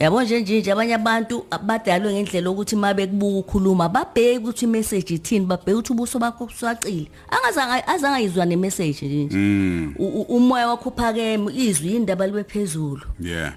Yabo 0.00 0.22
nje 0.22 0.40
nje 0.40 0.72
abanye 0.72 0.94
abantu 0.94 1.44
abadalwe 1.50 2.12
ngendlela 2.12 2.50
ukuthi 2.50 2.74
uma 2.76 2.94
bekubuka 2.94 3.38
ukhuluma 3.38 3.88
babheke 3.88 4.38
ukuthi 4.38 4.64
imessage 4.64 5.14
ithini 5.14 5.46
babheke 5.46 5.72
ukuthi 5.72 5.92
ubuso 5.92 6.18
bakho 6.18 6.46
buswacile. 6.46 7.08
Angazange 7.30 7.84
azange 7.86 8.22
yizwa 8.22 8.46
nemessage 8.46 9.06
nje 9.06 9.28
u- 9.98 10.26
umoya 10.36 10.68
wakho 10.68 10.88
uphakeme 10.88 11.52
izwi 11.54 11.96
indaba 11.96 12.26
libe 12.26 12.44
phezulu. 12.44 13.02
Yeah 13.20 13.52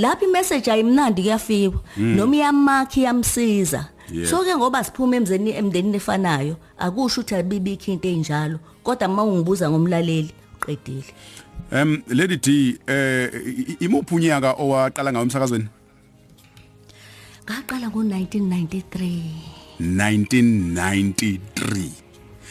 lapha 0.00 0.24
imessage 0.24 0.70
ayimnandi 0.70 1.22
kuyafikwa. 1.22 1.80
Noma 1.96 2.36
iyamakha 2.36 3.00
iyamsiza. 3.00 3.88
Yeah. 4.12 4.26
so 4.30 4.44
ke 4.44 4.56
ngoba 4.56 4.84
siphuma 4.84 5.16
emzeni 5.16 5.50
emndenini 5.50 5.96
efanayo 5.96 6.56
akusho 6.78 7.20
ukuthi 7.20 7.34
abibikho 7.34 7.92
into 7.92 8.08
enjalo 8.08 8.58
kodwa 8.82 9.08
uma 9.08 9.22
ungibuza 9.22 9.70
ngomlaleli 9.70 10.30
uqedile. 10.56 11.04
Em 11.70 12.02
Lady 12.08 12.36
D 12.36 12.78
eh 12.86 13.30
imuphi 13.80 14.14
unyaka 14.14 14.52
owaqala 14.52 15.12
ngawo 15.12 15.24
emsakazweni? 15.24 15.66
Ngaqala 17.44 17.88
ngo1993 17.88 19.20
1993 19.80 21.90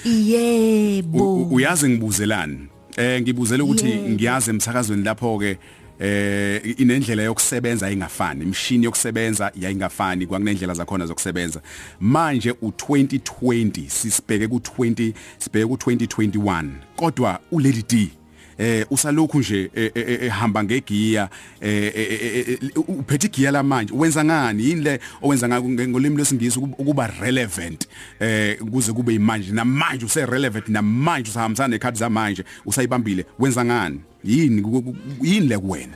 yebo. 0.06 1.44
Uyazi 1.44 1.90
ngibuzelani? 1.90 2.68
Eh 2.98 3.22
ngibuzela 3.22 3.64
ukuthi 3.64 3.88
ngiyazi 3.88 4.50
emsakazweni 4.50 5.04
lapho 5.04 5.40
ke 5.40 5.58
eh 6.00 6.80
inendlela 6.80 7.24
yokusebenza 7.24 7.92
ingafani 7.92 8.44
imshini 8.44 8.86
yokusebenza 8.86 9.52
yayingafani 9.56 10.28
kwakunendlela 10.28 10.74
zakhona 10.74 11.06
zokusebenza. 11.06 11.62
Manje 12.00 12.52
u2020 12.52 13.90
sisibheke 13.90 14.48
ku20 14.48 15.14
sibheke 15.38 15.66
ku2021 15.66 16.70
kodwa 16.96 17.40
uLady 17.52 17.84
D 17.90 18.10
eh 18.58 18.86
usalokhu 18.90 19.40
nje 19.40 19.70
eh, 19.76 19.92
eh, 19.96 20.06
eh, 20.08 20.24
ehamba 20.24 20.64
ngegiya 20.64 21.30
eh, 21.62 21.92
eh, 21.96 22.20
eh, 22.24 22.48
eh, 22.50 22.90
uphethe 22.90 23.28
igiya 23.28 23.52
lamanje. 23.52 23.94
Wenza 23.94 24.26
ngani? 24.26 24.64
Yini 24.64 24.82
le 24.82 25.00
owenza 25.22 25.48
ngako 25.48 25.68
nge- 25.68 25.88
ngolimi 25.88 26.16
lwesingisi 26.16 26.60
ukuba- 26.60 26.76
ukuba 26.78 27.08
relevant? 27.22 27.88
Eh 28.20 28.58
kuze 28.72 28.94
kube 28.94 29.14
imanje 29.14 29.52
namanje 29.52 30.06
use 30.06 30.26
relevant 30.26 30.68
namanje 30.70 31.30
usahambisana 31.32 31.68
nekhathi 31.68 32.00
zamanje 32.00 32.44
usayibambile. 32.66 33.26
Wenza 33.40 33.66
ngani? 33.66 34.00
Yini? 34.24 34.62
Ku- 34.62 34.82
ku- 34.82 34.96
yini 35.22 35.48
le 35.48 35.58
kuwena? 35.58 35.94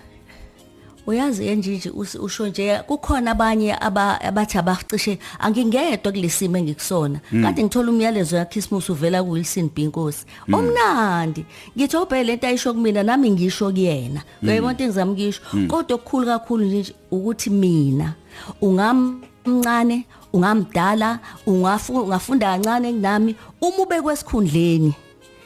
Uyazi 1.07 1.47
enjinje 1.47 1.89
us- 1.89 2.19
usho 2.19 2.47
nje 2.47 2.79
kukhona 2.87 3.31
abanye 3.31 3.73
aba- 3.75 4.21
abathi 4.21 4.57
abacishe 4.57 5.19
angingedwa 5.39 6.11
kulesimo 6.11 6.57
engikusona. 6.57 7.19
Kade 7.43 7.63
ngithola 7.63 7.89
umyalezo 7.91 8.37
yaChristmas 8.37 8.89
uvela 8.89 9.23
kuWilson 9.23 9.69
Binkosi 9.75 10.25
omnandi. 10.53 11.45
Ngithi 11.77 11.97
obhele 11.97 12.23
lento 12.23 12.47
ayisho 12.47 12.73
kumina 12.73 13.03
nami 13.03 13.31
ngisho 13.31 13.71
kuyena. 13.71 14.21
Uyayibona 14.43 14.71
into 14.71 14.83
engizama 14.83 15.11
ukisho 15.11 15.41
kodwa 15.67 15.95
okukhulu 15.95 16.25
kakhulu 16.25 16.65
nje 16.65 16.93
ukuthi 17.11 17.49
mina 17.49 18.13
ungamncane 18.61 20.05
ungamdala 20.33 21.19
ungafu- 21.47 22.03
ungafunda 22.03 22.47
kancane 22.51 22.93
kunami 22.93 23.35
uma 23.61 23.77
ube 23.83 24.01
kwesikhundleni 24.01 24.93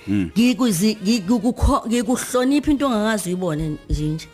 ngikuzi 0.10 0.98
ngikuhlonipha 1.88 2.72
into 2.72 2.86
ongangazi 2.86 3.30
uyibone 3.30 3.78
nje 3.90 4.28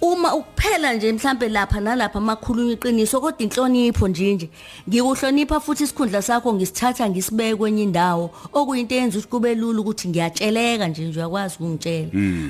uma 0.00 0.34
ukuphela 0.34 0.94
nje 0.94 1.12
mhlambe 1.12 1.48
lapha 1.48 1.80
nalapha 1.80 2.20
makhulunywa 2.20 2.72
iqiniso 2.72 3.20
kodwa 3.20 3.38
inhlonipho 3.42 4.08
nje 4.08 4.34
nje. 4.34 4.48
Ngikuhlonipha 4.88 5.60
futhi 5.60 5.84
isikhundla 5.84 6.22
sakho 6.22 6.52
ngisithatha 6.54 7.10
ngisibeke 7.10 7.56
kwenye 7.56 7.82
indawo. 7.82 8.30
Okuyinto 8.52 8.94
eyenza 8.94 9.18
ukuthi 9.18 9.28
kube 9.30 9.54
lula 9.54 9.80
ukuthi 9.80 10.08
ngiyatsheleka 10.08 10.88
nje 10.88 11.04
nje 11.04 11.18
uyakwazi 11.20 11.54
ukungitshela. 11.54 12.08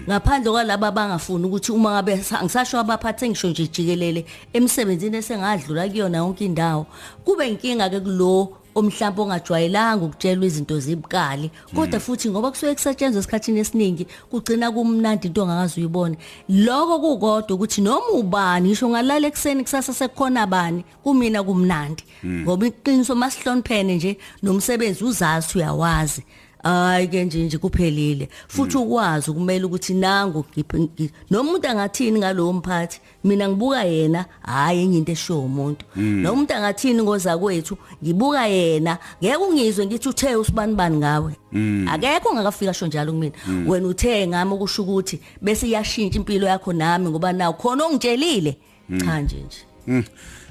Ngaphandle 0.09 0.51
kwalabo 0.53 0.87
abangafuni 0.87 1.45
ukuthi 1.47 1.73
uma 1.73 1.91
ngabe 1.91 2.17
sa- 2.23 2.43
ngisasho 2.43 2.79
abaphathe 2.79 3.29
ngisho 3.29 3.49
nje 3.49 3.67
jikelele 3.67 4.27
emsebenzini 4.53 5.17
esengadlula 5.17 5.89
kuyona 5.89 6.19
yonke 6.19 6.45
indawo. 6.45 6.87
Kube 7.25 7.49
inkinga 7.49 7.91
ke 7.91 8.01
kulo 8.01 8.49
omhlawumbe 8.77 9.23
ongajwayelanga 9.23 10.05
ukutshelwa 10.05 10.47
izinto 10.47 10.81
zibukali. 10.81 11.51
Kodwa 11.75 12.01
futhi 12.01 12.31
ngoba 12.31 12.51
kusuke 12.51 12.75
kusetshenzwa 12.75 13.21
esikhathini 13.21 13.61
esiningi 13.61 14.07
kugcina 14.31 14.71
kumnandi 14.71 15.27
into 15.27 15.43
ongakazi 15.43 15.81
uyibone. 15.81 16.17
Lokho 16.49 16.99
kukodwa 16.99 17.55
ukuthi 17.57 17.81
noma 17.81 18.11
ubani 18.13 18.69
ngisho 18.69 18.89
ngalala 18.89 19.27
ekseni 19.29 19.63
kusasa 19.63 19.93
sekukhona 19.95 20.43
abani 20.43 20.85
kumina 21.03 21.43
kumnandi. 21.43 22.05
Ngoba 22.25 22.67
iqiniso 22.67 23.15
masihloniphene 23.15 23.97
nje 23.97 24.19
nomsebenzi 24.43 25.05
uzazi 25.05 25.59
uyawazi. 25.59 26.23
Hayi 26.67 27.09
ke 27.09 27.25
nje 27.25 27.43
nje 27.45 27.59
kuphelile. 27.59 28.29
Futhi 28.49 28.77
ukwazi 28.77 29.31
ukumela 29.31 29.67
ukuthi 29.67 29.95
nangu 29.95 30.45
ngiphi- 30.57 30.79
ngi- 30.97 31.11
nomuntu 31.31 31.69
angathini 31.69 32.19
ngalowo 32.19 32.53
mphathi 32.53 33.01
mina 33.25 33.49
ngibuka 33.49 33.85
yena 33.85 34.25
hayi 34.43 34.83
enye 34.83 34.99
into 34.99 35.13
eshiwo 35.13 35.41
umuntu. 35.45 35.85
Nomuntu 35.97 36.55
angathini 36.55 37.03
ngoza 37.03 37.39
kwethu 37.39 37.77
ngibuka 38.05 38.47
yena 38.47 38.99
ngeke 39.23 39.37
ungizwe 39.37 39.87
ngithi 39.87 40.09
uthe 40.09 40.37
usibani 40.37 40.75
bani 40.75 40.97
ngawe. 40.97 41.33
Akekho 41.89 42.29
ongakafika 42.29 42.75
sho 42.75 42.87
njalo 42.87 43.13
kumina. 43.13 43.33
Wena 43.67 43.87
uthe 43.89 44.27
ngami 44.27 44.53
ukusho 44.53 44.83
ukuthi 44.83 45.21
bese 45.43 45.67
iyashintsha 45.69 46.19
impilo 46.19 46.47
yakho 46.47 46.73
nami 46.73 47.11
ngoba 47.11 47.33
naw 47.33 47.53
khona 47.53 47.85
ongitshelile. 47.85 48.57
Cha 49.05 49.21
nje 49.21 49.37
nje. 49.37 49.59
Mm. 49.87 50.05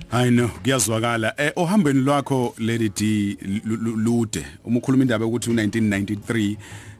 Hayi 0.09 0.31
no 0.31 0.47
kuyazwakala. 0.47 1.33
Eh 1.37 1.51
ohambeni 1.55 2.01
lwakho 2.01 2.55
Lady 2.59 2.89
D 2.89 3.37
lu- 3.65 3.75
lu- 3.77 3.95
lude 3.97 4.45
uma 4.65 4.77
ukhuluma 4.79 5.03
indaba 5.03 5.25
ukuthi 5.25 5.49
u1993 5.49 6.55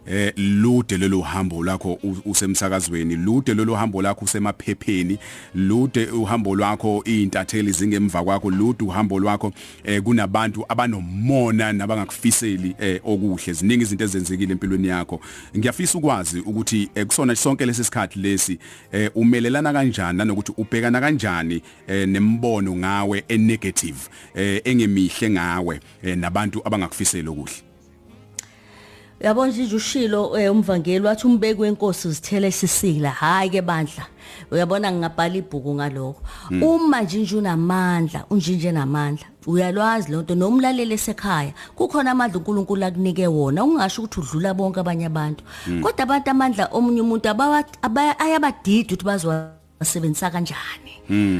eh 0.08 0.34
lude 0.38 0.98
lelo 0.98 1.22
hambo 1.22 1.64
lakho 1.64 2.00
usemsakazweni 2.26 3.16
lude 3.16 3.54
lelo 3.54 3.76
hambo 3.76 4.02
lakho 4.02 4.26
usemaphepheni 4.26 5.18
lude 5.56 6.06
uhambo 6.06 6.56
lwakho 6.56 7.04
intatheli 7.06 7.72
zingemva 7.72 8.24
kwakho 8.24 8.50
lude 8.50 8.84
uhambo 8.84 9.20
lwakho 9.20 9.54
eh 9.84 10.02
kunabantu 10.02 10.66
abanomona 10.70 11.74
nabangakufiseli 11.74 12.76
eh 12.80 13.02
okuhle. 13.04 13.54
Ziningi 13.54 13.84
izinto 13.84 14.04
ezenzekile 14.04 14.52
empilweni 14.52 14.88
yakho. 14.88 15.20
Ngiyafisa 15.58 15.98
ukwazi 15.98 16.40
ukuthi 16.40 16.90
eh, 16.96 17.06
kusona 17.06 17.36
sonke 17.36 17.66
lesi 17.66 17.84
sikhathi 17.84 18.20
lesi 18.20 18.60
eh 18.92 19.12
umelelana 19.16 19.74
kanjani 19.74 20.18
nanokuthi 20.18 20.54
ubhekana 20.58 21.02
kanjani 21.02 21.62
eh 21.88 22.08
nembono 22.08 22.76
ngawe 22.76 23.24
enegative 23.28 24.00
eh 24.36 24.62
engemihle 24.64 25.30
ngawe 25.30 25.80
eh, 26.04 26.18
nabantu 26.18 26.62
abangakufiseli 26.66 27.30
okuhle. 27.30 27.75
Yabona 29.19 29.51
nje 29.51 29.75
ushilo 29.75 30.39
eh, 30.39 30.51
umvangeli 30.51 31.05
wathi 31.05 31.27
umbeki 31.27 31.62
wenkosi 31.62 32.07
uzithele 32.07 32.51
sisila. 32.51 33.10
Hayi 33.10 33.50
ke 33.50 33.62
bandla. 33.62 34.05
Uyabona 34.51 34.91
ngingabhala 34.91 35.36
ibhuku 35.36 35.75
ngalokho. 35.75 36.22
Uma 36.62 37.01
nje 37.01 37.17
nje 37.19 37.36
unamandla 37.38 38.25
unjinje 38.29 38.72
namandla 38.72 39.25
uyalwazi 39.48 40.12
lonto 40.12 40.36
nomlaleli 40.36 40.93
esekhaya 40.93 41.53
kukhona 41.75 42.12
amandla 42.12 42.39
uNkulunkulu 42.39 42.86
akunike 42.86 43.27
wona. 43.27 43.63
Ungasho 43.63 44.01
ukuthi 44.01 44.19
udlula 44.19 44.53
bonke 44.53 44.79
abanye 44.79 45.05
abantu. 45.05 45.43
Kodwa 45.81 46.03
abantu 46.03 46.29
amandla 46.31 46.65
omunye 46.72 47.01
umuntu 47.01 47.29
abawa- 47.29 47.63
aba- 47.81 48.19
ayabadida 48.19 48.93
ukuthi 48.93 49.05
bazowasebenzisa 49.05 50.29
kanjani. 50.29 50.91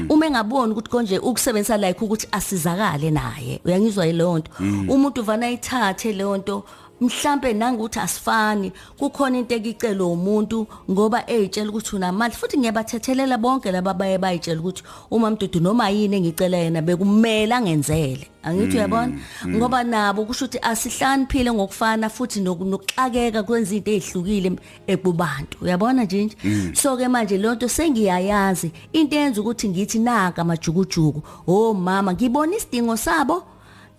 Uma 0.08 0.26
engaboni 0.26 0.72
ukuthi 0.72 0.90
konje 0.90 1.18
ukusebenzisa 1.18 1.76
like 1.76 2.00
ukuthi 2.04 2.26
asizakale 2.32 3.10
naye 3.10 3.60
uyangizwa 3.64 4.06
yilonto. 4.06 4.50
Umuntu 4.88 5.20
uvana 5.20 5.46
ayithathe 5.46 6.12
lonto 6.12 6.64
mhlambe 7.00 7.52
nangukuthi 7.52 7.98
asifani 7.98 8.72
kukhona 8.98 9.38
into 9.38 9.54
ekicelo 9.54 10.12
umuntu 10.12 10.66
ngoba 10.90 11.30
eyitshela 11.30 11.70
ukuthi 11.70 11.96
unamandla 11.96 12.38
futhi 12.38 12.58
ngiyabathethelela 12.58 13.38
bonke 13.38 13.72
laba 13.72 13.94
baye 13.94 14.18
bayitshela 14.18 14.60
ukuthi 14.60 14.82
uma 15.10 15.30
mdudu 15.30 15.60
noma 15.60 15.90
yini 15.90 16.16
engicela 16.16 16.56
yena 16.56 16.82
bekumela 16.82 17.60
ngenzele 17.60 18.26
angithi 18.42 18.76
uyabona? 18.76 19.12
ngoba 19.46 19.84
nabo 19.84 20.24
kusho 20.24 20.44
ukuthi 20.44 20.58
asihlaniphile 20.62 21.52
ngokufana 21.52 22.08
futhi 22.08 22.40
noku- 22.40 22.64
nokuxakeka 22.64 23.42
kwenza 23.42 23.74
izinto 23.74 23.90
ezihlukile 23.90 24.52
ebubantu. 24.86 25.58
Uyabona 25.62 26.04
nje 26.04 26.24
nje 26.24 26.36
so 26.74 26.96
ke 26.96 27.08
manje 27.08 27.38
lonto 27.38 27.68
sengiyayazi 27.68 28.70
into 28.92 29.16
eyenza 29.16 29.40
ukuthi 29.40 29.68
ngithi 29.68 29.98
naka 29.98 30.44
majukujuku 30.44 31.22
oh 31.46 31.74
mama 31.74 32.12
ngibona 32.12 32.56
isidingo 32.56 32.96
sabo 32.96 33.42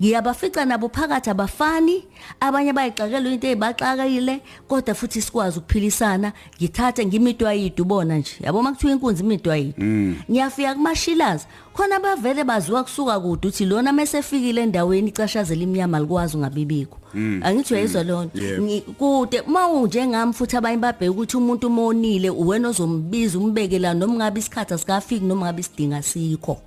ngiyabafica 0.01 0.65
nabo 0.65 0.89
phakathi 0.89 1.29
abafani 1.29 2.03
abanye 2.39 2.73
bayixakelwe 2.73 3.33
into 3.33 3.47
ezibaxakile 3.47 4.41
kodwa 4.67 4.93
futhi 4.95 5.21
sikwazi 5.21 5.59
ukuphilisana 5.59 6.33
ngithathe 6.57 7.05
ngimidwa 7.05 7.53
yidu 7.53 7.85
bona 7.85 8.17
nje. 8.17 8.31
Yabo 8.41 8.61
makuthiwa 8.63 8.93
inkunzi 8.93 9.23
imidwa 9.23 9.57
yidu 9.57 9.83
ngiyafika 10.31 10.73
kumashilazi 10.75 11.45
khona 11.73 11.99
bavele 11.99 12.43
baziwa 12.43 12.83
kusuka 12.83 13.19
kude 13.19 13.47
uthi 13.47 13.65
lona 13.65 13.93
mesefikile 13.93 14.61
endaweni 14.63 15.09
icashazela 15.09 15.61
iminyama 15.63 15.99
likwazi 15.99 16.37
ungabibikho. 16.37 16.97
Angithi 17.43 17.73
uyayizwa 17.73 18.03
lona 18.03 18.29
Yebo. 18.33 18.63
Ngi- 18.65 18.81
kude 18.81 19.39
uma 19.41 19.67
unjengami 19.67 20.33
futhi 20.33 20.57
abanye 20.57 20.77
babheka 20.77 21.11
ukuthi 21.11 21.37
umuntu 21.37 21.67
umonile 21.67 22.29
uwena 22.29 22.69
ozombiza 22.69 23.39
umbeke 23.39 23.79
la 23.79 23.93
noma 23.93 24.13
ngabe 24.13 24.39
isikhathi 24.39 24.73
asikafiki 24.73 25.25
noma 25.25 25.45
ngabe 25.45 25.61
isidinga 25.61 26.01
sikho. 26.01 26.57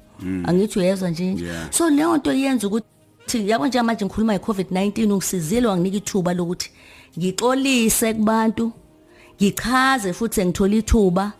Angithi 0.44 0.78
uyezwa 0.78 1.10
nje? 1.10 1.24
Yeah. 1.24 1.72
so 1.72 1.90
leyo 1.90 2.16
nto 2.16 2.32
yenza 2.32 2.66
ukuthi 2.66 2.86
yabo 3.34 3.66
nje 3.66 3.82
manje 3.82 4.04
ngikhuluma 4.04 4.34
nge-COVID-19 4.34 5.12
ungisizile 5.12 5.66
wanginika 5.68 5.96
ithuba 5.96 6.34
lokuthi 6.34 6.70
ngixolise 7.18 8.14
kubantu 8.14 8.72
ngichaze 9.36 10.12
futhi 10.12 10.44
ngithola 10.44 10.74
ithuba 10.74 11.32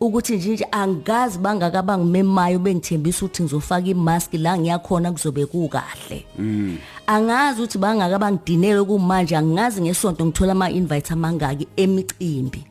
ukuthi 0.00 0.36
nje 0.36 0.52
nje 0.52 0.66
angazi 0.70 1.38
bangaka 1.38 1.82
bangimemayo 1.82 2.58
bengithembisa 2.58 3.24
ukuthi 3.24 3.42
ngizofaka 3.42 3.88
imask 3.88 4.34
la 4.34 4.58
ngiyakhona 4.58 5.12
kuzobe 5.12 5.46
kukahle. 5.46 6.26
Angazi 7.06 7.62
ukuthi 7.62 7.78
bangaka 7.78 8.18
bangidinele 8.18 8.82
kumanje 8.84 9.36
angazi 9.36 9.82
ngesonto 9.82 10.26
ngithola 10.26 10.52
ama 10.52 10.70
invite 10.70 11.12
amangaki 11.12 11.68
emicimbi. 11.76 12.64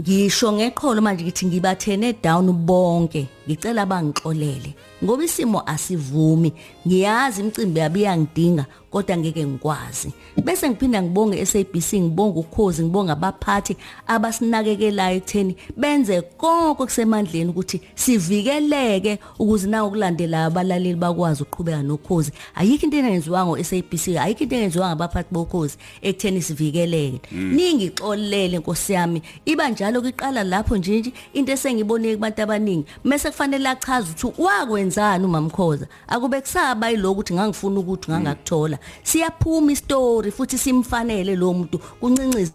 Ngisho 0.00 0.52
ngeqholo 0.52 1.02
manje 1.02 1.24
ngithi 1.24 1.46
ngibathene 1.46 2.12
down 2.22 2.52
bonke. 2.52 3.26
Ngicela 3.46 3.86
bangixolele 3.86 4.74
ngoba 5.04 5.24
isimo 5.24 5.62
asivumi. 5.66 6.52
Ngiyazi 6.86 7.40
imicimbi 7.40 7.80
yabi 7.80 8.02
yangidinga 8.02 8.66
kodwa 8.90 9.16
ngeke 9.16 9.46
ngikwazi. 9.46 10.12
Bese 10.44 10.70
ngiphinda 10.70 11.02
ngibonge 11.02 11.46
SABC 11.46 11.92
ngibonge 11.94 12.38
ukhozi 12.38 12.82
ngibonge 12.82 13.12
abaphathi 13.12 13.76
abasinakekelayo 14.06 15.16
ekutheni 15.16 15.56
benze 15.76 16.20
konke 16.22 16.84
kusemandleni 16.84 17.50
ukuthi 17.50 17.80
sivikeleke 17.94 19.18
ukuze 19.38 19.68
nawo 19.68 19.90
kulandelayo 19.90 20.46
abalaleli 20.46 20.94
bakwazi 20.94 21.42
ukuqhubeka 21.42 21.82
nokhozi. 21.82 22.32
Ayikho 22.54 22.86
into 22.86 22.96
engenziwa 22.96 23.46
ngo 23.46 23.64
SABC 23.64 24.16
ayikho 24.16 24.42
into 24.42 24.56
engenziwa 24.56 24.88
ngabaphathi 24.88 25.28
bokhozi 25.34 25.76
ekutheni 26.02 26.42
sivikeleke. 26.42 27.20
Ningixolele 27.32 28.58
nkosi 28.58 28.92
yami. 28.92 29.22
Iba 29.44 29.68
njalo 29.68 30.02
kuqala 30.02 30.44
lapho 30.44 30.76
nje 30.76 30.98
nje 31.00 31.12
into 31.32 31.52
esengibonile 31.52 32.14
kubantu 32.14 32.42
abaningi. 32.42 32.84
Mase 33.04 33.30
kufanele 33.34 33.68
achaze 33.68 34.12
ukuthi 34.12 34.42
wakwenzani 34.42 35.24
umamkhoza 35.24 35.86
akube 36.08 36.40
kusaba 36.40 36.90
yiloko 36.90 37.12
ukuthi 37.12 37.34
ngangifuna 37.34 37.80
ukuthi 37.80 38.10
ngangakuthola. 38.10 38.78
Siyaphuma 39.02 39.72
istory 39.72 40.30
futhi 40.30 40.58
simfanele 40.58 41.36
lo 41.36 41.52
muntu 41.52 41.78
kuncincize 41.78 42.52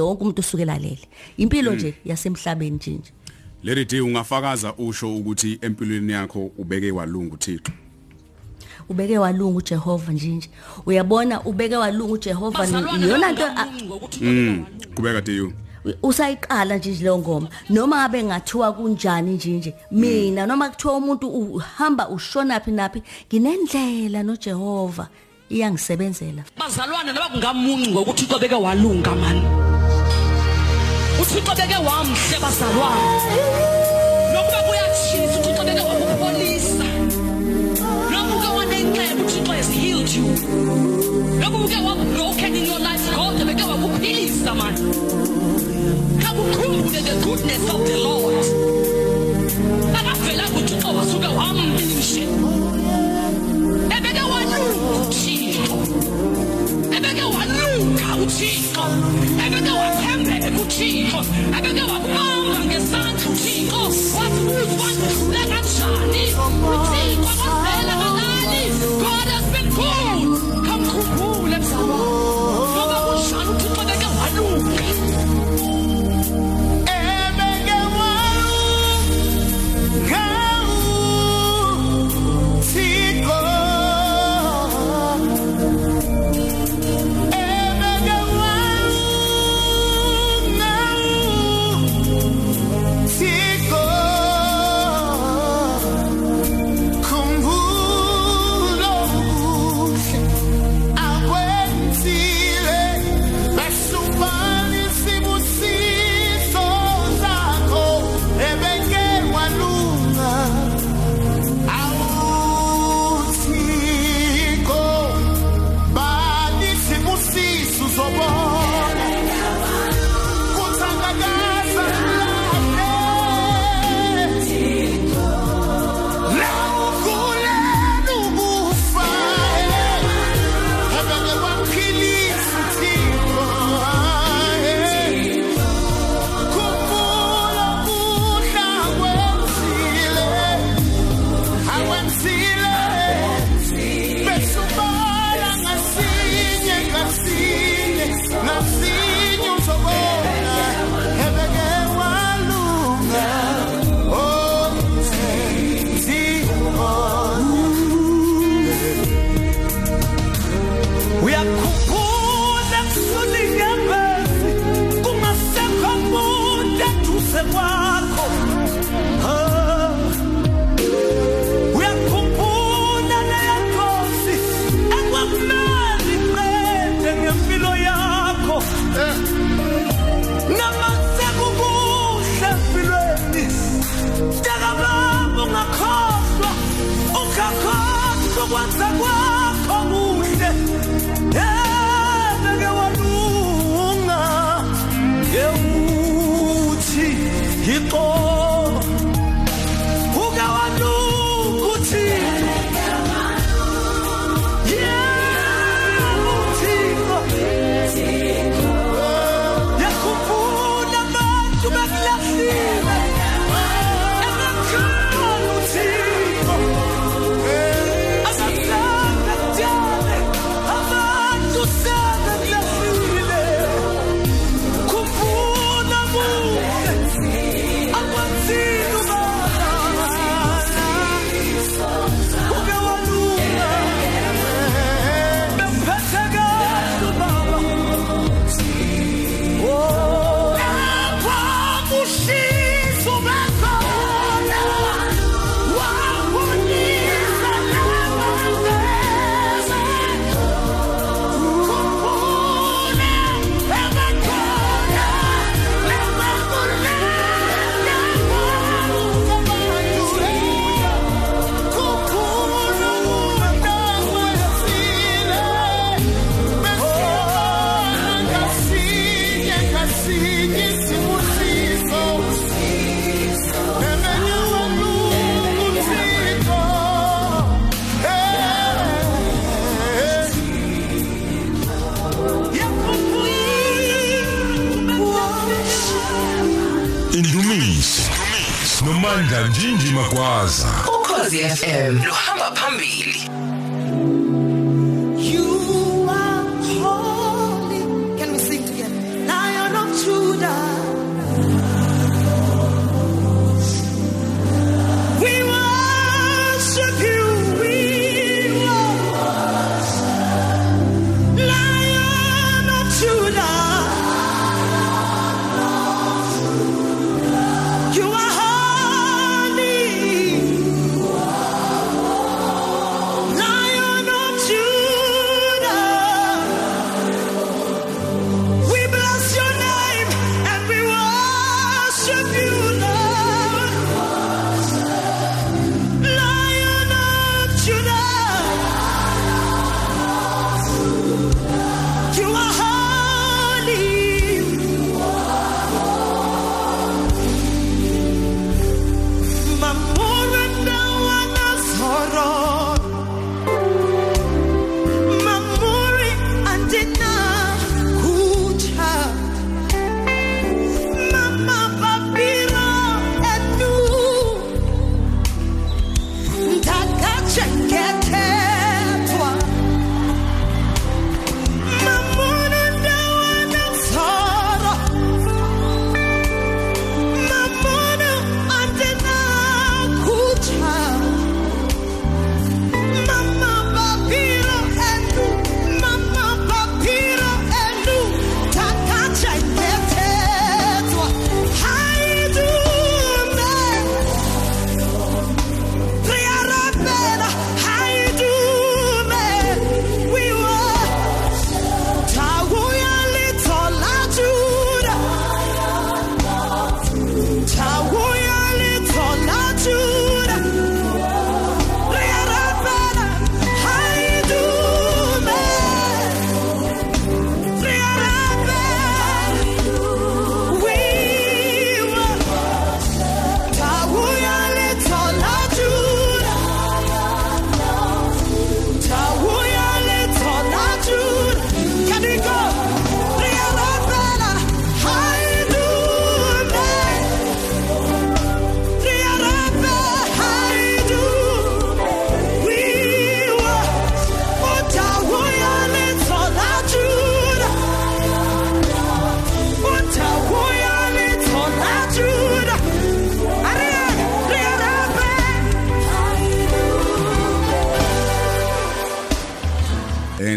wonke 0.00 0.22
umuntu 0.22 0.40
usukela 0.40 0.78
lele 0.78 1.08
impilo 1.36 1.74
nje 1.74 1.94
yasemhlabeni 2.04 2.76
nje 2.76 2.90
nje. 2.90 3.12
Lady 3.62 3.84
D 3.84 4.00
ungafakaza 4.00 4.74
usho 4.78 5.16
ukuthi 5.16 5.58
empilweni 5.62 6.12
yakho 6.12 6.50
ubeke 6.58 6.90
walunga 6.92 7.34
uThixo? 7.34 7.72
Ubeke 8.88 9.18
walunga 9.18 9.58
uJehova 9.58 10.12
nje 10.12 10.28
nje. 10.28 10.50
Uyabona 10.86 11.40
ubeke 11.44 11.76
walunga 11.76 12.12
uJehova 12.12 12.66
ni- 12.66 13.06
iyona 13.06 13.32
nto 13.32 13.46
a- 13.46 13.68
kubeka 14.94 15.20
Diyu 15.20 15.52
usayiqala 16.02 16.76
nje 16.76 16.90
leyo 16.90 17.18
ngoma 17.18 17.48
noma 17.70 17.96
ngabe 17.96 18.24
ngathiwa 18.24 18.72
kunjani 18.72 19.32
nje 19.32 19.50
nje 19.50 19.74
mina 19.90 20.46
noma 20.46 20.70
kuthiwa 20.70 20.96
umuntu 20.96 21.28
uhamba 21.28 22.08
ushona 22.08 22.60
phi 22.60 22.70
naphi 22.70 23.02
nginendlela 23.28 24.22
noJehova 24.22 25.08
iyangisebenzela. 25.50 26.42
Bazalwane 26.58 27.12
noba 27.12 27.28
kungamunci 27.28 27.90
ngokuthi 27.90 28.24
uthixo 28.24 28.38
beke 28.38 28.54
walunga 28.54 29.14
mani 29.14 29.42
uthixo 31.20 31.54
beke 31.54 31.78
wamhle 31.86 32.36
bazalwane. 32.42 33.34
Nokuba 34.32 34.60
kuyatshisa 34.66 35.38
uthixo 35.38 35.62
beke 35.64 35.80
wakupholisa 35.80 36.86
uke 38.36 38.48
wanenxeba 38.56 39.22
uthixo 39.24 39.52
has 39.52 39.68
healed 39.68 40.10
you. 40.14 40.26
Noba 41.40 41.58
uke 41.58 41.76
wabroken 41.76 42.54
in 42.54 42.64
your 42.66 42.78
life 42.78 42.91
wakuphilisa 44.52 44.54
mani 44.54 44.80
kakukhumbule 46.22 47.00
the 47.02 47.14
goodness 47.24 47.70
of 47.70 47.80
the 47.86 47.96
lord? 47.96 48.44
Akavelanga 49.94 50.58
uthixo 50.58 50.88
wasuke 50.96 51.26
wamlishe 51.26 52.22
ebeke 53.96 54.22
walunga 54.32 54.58
uthixo 55.02 55.76
ebeke 56.96 57.22
walunga 57.22 58.16
uthixo 58.22 58.82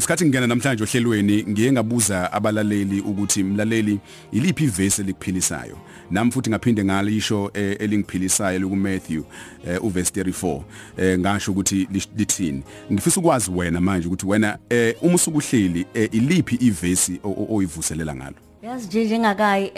ngesikhathi 0.05 0.25
ngingena 0.25 0.47
namhlanje 0.47 0.83
ohlelweni 0.83 1.45
ngiye 1.49 1.71
ngabuza 1.71 2.31
abalaleli 2.31 2.99
ukuthi 3.01 3.43
mlaleli 3.43 3.99
yiliphi 4.31 4.63
ivesi 4.63 5.03
likuphilisayo 5.03 5.77
nami 6.11 6.31
futhi 6.31 6.49
ngaphinde 6.49 6.85
ngalisho 6.85 7.51
eh, 7.53 7.77
elingiphilisayo 7.79 8.59
liku 8.59 8.75
Matthew 8.75 9.23
eh, 9.67 9.83
uverse 9.83 10.19
eh, 10.19 10.25
34 10.25 11.17
ngasho 11.17 11.51
ukuthi 11.51 11.87
lithini. 12.17 12.63
Ngifisa 12.91 13.19
ukwazi 13.19 13.51
wena 13.51 13.81
manje 13.81 14.07
ukuthi 14.07 14.25
wena 14.25 14.57
uma 15.01 15.15
usukuhleli 15.15 15.85
iliphi 15.93 16.55
ivesi 16.55 17.19
oyivuselela 17.49 18.15
ngalo? 18.15 18.35
Yazi 18.63 18.87
nje 18.87 19.05
njengakayi 19.05 19.71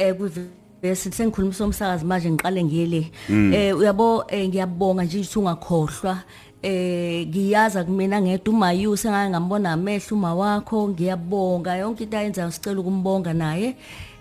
bese 0.82 1.12
sengikhulumisa 1.12 1.66
umsakazi 1.66 2.06
manje 2.06 2.32
ngiqale 2.32 2.64
ngiyele 2.64 3.12
hmm. 3.28 3.54
eh 3.54 3.78
uyabo 3.78 4.26
ngiyabonga 4.34 5.04
nje 5.04 5.18
ukuthi 5.18 5.40
ungakhohlwa. 5.40 6.24
Eh 6.62 7.28
ngiyaza 7.28 7.84
kumina 7.84 8.22
ngedwa 8.22 8.54
umayu 8.54 8.98
sengake 8.98 9.30
ngambona 9.30 9.72
amehlo 9.72 10.18
uma 10.18 10.34
wakho 10.36 10.90
ngiyabonga 10.90 11.76
yonke 11.78 12.04
into 12.04 12.18
ayenzayo 12.18 12.52
sicela 12.52 12.80
ukumbonga 12.80 13.34
naye. 13.34 13.76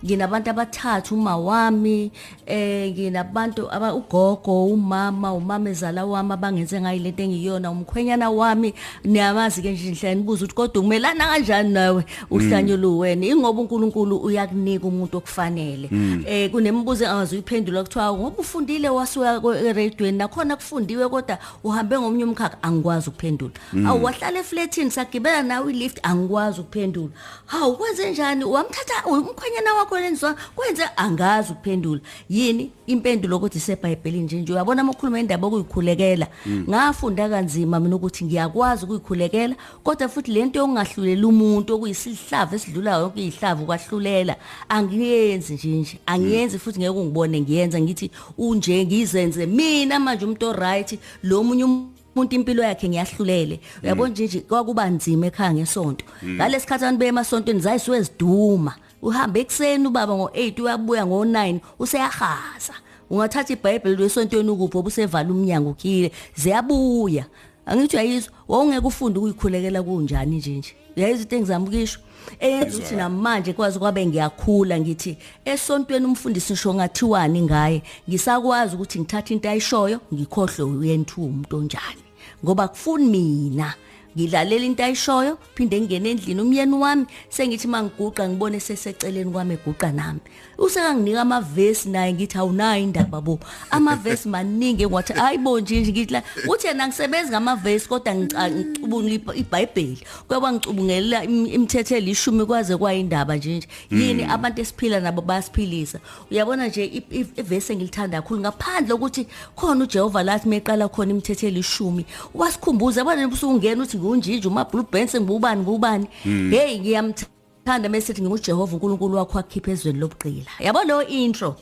Nginabantu 0.05 0.51
abathathu 0.51 1.15
uma 1.15 1.37
wami 1.37 2.13
eh 2.47 2.93
nginabantu 2.93 3.71
aba 3.73 3.95
ugogo 3.95 4.67
umama 4.67 5.33
umama 5.33 5.71
ezala 5.71 6.05
wami 6.05 6.33
abangenze 6.33 6.81
ngayi 6.81 6.99
lento 6.99 7.23
engiyona 7.23 7.71
umkhwenyana 7.71 8.31
wami. 8.31 8.75
Niyamazi 9.05 9.63
ke 9.63 9.73
nje 9.73 9.91
nhlani 9.91 10.23
buza 10.23 10.45
ukuthi 10.45 10.55
kodwa 10.55 10.83
umelana 10.83 11.27
kanjani 11.27 11.73
nawe? 11.73 12.05
Uhlanyelo 12.31 12.99
wena 12.99 13.27
ingoba 13.27 13.61
uNkulunkulu 13.61 14.17
uyakunika 14.17 14.87
umuntu 14.87 15.19
okufanele. 15.19 15.91
Eh 16.27 16.51
kunemibuzo 16.51 17.05
engazi 17.05 17.35
uyiphendula 17.35 17.83
kuthiwa 17.83 18.13
ngoba 18.13 18.39
ufundile 18.39 18.89
wasuka 18.89 19.41
eradweni 19.65 20.19
nakhona 20.19 20.57
kufundiwe 20.57 21.09
kodwa 21.09 21.39
uhambe 21.65 21.99
ngomnye 21.99 22.25
umkhakha 22.25 22.63
angikwazi 22.63 23.09
ukuphendula. 23.09 23.55
Awu 23.87 24.05
wahlala 24.05 24.39
eflatini 24.39 24.91
sagibela 24.91 25.43
nawe 25.43 25.73
ilift 25.73 25.99
angikwazi 26.03 26.61
ukuphendula. 26.61 27.13
Hawu 27.47 27.77
kwenze 27.77 28.11
njani 28.11 28.45
wamthatha 28.45 29.07
umkhwenyana 29.07 29.75
wakho 29.87 30.01
lenzwa 30.01 30.37
kwenze 30.55 30.83
angazi 30.97 31.53
ukuphendula. 31.53 32.01
Yini 32.29 32.71
impendulo 32.87 33.37
ukuthi 33.37 33.59
iseBhayibhelini 33.59 34.25
nje 34.25 34.37
nje? 34.37 34.53
Uyabona 34.53 34.81
amakhuluma 34.81 35.21
indaba 35.21 35.47
okuyikhulekela 35.47 36.27
ngafunda 36.69 37.29
kanzima 37.29 37.81
mina 37.81 37.97
ukuthi 37.97 38.25
ngiyakwazi 38.25 38.85
ukuyikhulekela 38.85 39.55
kodwa 39.83 40.09
futhi 40.09 40.33
lento 40.33 40.59
yokungahlulela 40.59 41.27
umuntu 41.27 41.75
okuyisihlavu 41.75 42.55
esidlulayo 42.55 43.01
yonke 43.01 43.27
izihlavu 43.27 43.67
kwahlulela 43.67 44.37
angiyenzi 44.69 45.55
nje 45.55 45.69
nje. 45.69 45.99
Angiyenzi 46.07 46.59
futhi 46.59 46.79
ngeke 46.79 46.91
ungibone 46.91 47.41
ngiyenza 47.41 47.81
ngithi 47.81 48.11
unje 48.39 48.85
ngizenze. 48.85 49.47
Mina 49.47 49.99
manje 49.99 50.25
umuntu 50.25 50.47
oright 50.47 50.99
lo 51.23 51.43
munye 51.43 51.65
umuntu 51.65 52.35
impilo 52.35 52.63
yakhe 52.63 52.89
ngiyahlulele. 52.89 53.61
Uyabona 53.83 54.11
nje 54.11 54.41
kwakuba 54.41 54.91
nzima 54.91 55.27
ekhaya 55.27 55.55
ngesonto. 55.55 56.05
Ngalesikhathi 56.25 56.85
abantu 56.85 56.99
beye 56.99 57.09
emasontweni 57.09 57.61
zayisuke 57.61 58.03
ziduma. 58.03 58.75
Uhamba 59.07 59.39
ekseni 59.41 59.87
ubaba 59.87 60.15
ngo8 60.15 60.63
uyabuya 60.63 61.05
ngo9 61.05 61.61
useyahaza 61.79 62.75
ungathatha 63.11 63.53
iBhayibheli 63.53 63.97
lesontweni 63.97 64.51
ukuphi 64.51 64.79
obusevala 64.79 65.31
umnyango 65.31 65.71
ukhile 65.71 66.11
ziyabuya. 66.35 67.25
Angithi 67.67 67.97
uyayizwa 67.97 68.33
wawungeke 68.49 68.87
ufunde 68.87 69.19
ukuyikhulekela 69.19 69.83
kunjani 69.83 70.37
nje 70.37 70.51
nje? 70.51 70.73
Uyayizwa 70.97 71.23
into 71.23 71.37
engizama 71.37 71.67
ukisho 71.67 72.01
eyenza 72.41 72.77
ukuthi 72.79 72.95
namanje 72.95 73.53
kwazi 73.53 73.79
kwabe 73.79 74.07
ngiyakhula 74.07 74.81
ngithi 74.81 75.19
esontweni 75.45 76.07
umfundisi 76.07 76.53
ngisho 76.53 76.75
ngathiwani 76.75 77.43
ngaye 77.43 77.83
ngisakwazi 78.09 78.75
ukuthi 78.75 78.99
ngithathe 79.01 79.35
into 79.35 79.51
ayishoyo 79.51 80.01
ngikhohle 80.15 80.63
uyentu 80.63 81.25
umuntu 81.25 81.57
onjani? 81.57 82.03
Ngoba 82.45 82.69
kufuni 82.69 83.09
mina. 83.09 83.75
Ngilalela 84.17 84.65
into 84.65 84.83
ayishoyo 84.85 85.39
phinde 85.55 85.81
ngene 85.81 86.11
endlini. 86.11 86.41
Umyeni 86.41 86.75
wami 86.75 87.07
sengithi 87.29 87.69
mangiguqa 87.69 88.29
ngibone 88.29 88.61
seseceleni 88.61 89.31
kwami 89.31 89.55
eguqa 89.55 89.93
nami. 89.93 90.21
Usekanginika 90.59 91.21
amavesi 91.21 91.89
naye 91.89 92.13
ngithi 92.13 92.39
awunayo 92.39 92.83
indaba 92.83 93.21
bo. 93.21 93.39
Amavesi 93.71 94.29
maningi 94.29 94.87
ngwathi 94.87 95.13
hayibo 95.13 95.61
nje 95.61 95.81
nje 95.81 95.93
ngithi 95.93 96.13
la. 96.13 96.23
Uthi 96.49 96.67
yena 96.67 96.87
ngisebenza 96.89 97.31
ngamavesi 97.31 97.89
kodwa 97.89 98.15
ngica- 98.15 98.51
ngicubungula 98.51 99.15
ibh- 99.15 99.37
iBhayibheli. 99.39 99.99
Kwaba 100.29 100.53
ngicubungelela 100.53 101.25
im- 101.25 101.47
imithetho 101.47 101.97
elishumi 101.97 102.45
kwaze 102.47 102.77
kwayindaba 102.77 103.37
nje 103.37 103.57
nje. 103.57 103.69
Yini 103.91 104.25
abantu 104.25 104.61
esiphila 104.61 105.01
nabo 105.01 105.23
bayasiphilisa? 105.23 105.99
Uyabona 106.31 106.67
nje 106.69 106.85
i- 106.85 107.05
i- 107.11 107.27
ivesi 107.37 107.73
engilithanda 107.73 108.23
kakhulu 108.23 108.41
ngaphandle 108.41 108.95
ukuthi 108.95 109.27
khona 109.57 109.85
uJehova 109.85 110.23
lathi 110.23 110.49
meqala 110.49 110.89
khona 110.89 111.11
imithetho 111.11 111.47
elishumi 111.47 112.07
wasikhumbuza 112.35 113.01
yabona 113.01 113.27
ubusuku 113.27 113.53
ungena 113.55 113.83
uthi 113.83 113.99
ngiunjinje 114.07 114.49
uma 114.49 114.65
Blue 114.65 114.87
Benson 114.93 115.23
ngubani. 115.23 115.63
Ngubani 115.63 116.07
hey 116.51 116.79
ngiyamthanda 116.79 117.89
mase 117.89 118.07
sithi 118.07 118.23
ngimuJehova 118.23 118.73
uNkulunkulu 118.77 119.17
wakho 119.17 119.39
akhipha 119.39 119.71
ezweni 119.73 119.99
lobugqila 119.99 120.51
yabo 120.61 120.85
lo 120.85 121.03
intro? 121.07 121.57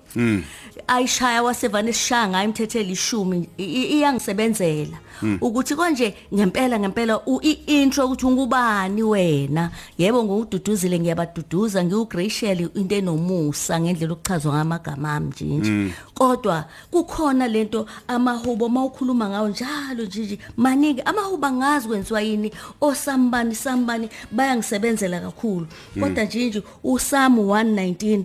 Ayishaya 0.86 1.42
wasevane 1.42 1.92
sishaya 1.92 2.28
ngayo 2.28 2.44
imithetho 2.44 2.78
elishumi 2.78 3.48
i- 3.58 3.64
i- 3.64 3.88
iyangisebenzela 3.98 4.98
ukuthi 5.40 5.74
konje 5.74 6.14
ngempela 6.34 6.78
ngempela 6.78 7.20
u- 7.26 7.40
i-intro 7.42 8.04
ukuthi 8.06 8.26
ungubani 8.26 9.02
wena? 9.02 9.70
Yebo 9.98 10.24
ngududuzile 10.24 10.98
ngiyabaduduza 10.98 11.84
ngiuGracial 11.84 12.60
into 12.74 12.94
enomusa 12.94 13.80
ngendlela 13.80 14.12
okuchazwa 14.12 14.54
ngamagama 14.54 15.14
ami 15.14 15.26
nje 15.28 15.44
nje. 15.44 15.94
Kodwa 16.14 16.64
kukhona 16.90 17.48
lento 17.48 17.86
amahubo 18.08 18.68
mawukhuluma 18.68 19.28
ngawo 19.28 19.48
njalo 19.48 20.04
nje 20.04 20.20
nje. 20.22 20.38
Maningi 20.56 21.00
amahubo 21.02 21.46
angazi 21.46 21.88
kwenziwa 21.88 22.20
yini? 22.22 22.52
Osambani 22.80 23.54
sambani 23.54 24.08
bayangisebenzela 24.30 25.20
kakhulu. 25.20 25.66
Kodwa 26.00 26.24
nje 26.24 26.46
nje 26.46 26.62
uSamu 26.84 27.42
119 27.42 28.24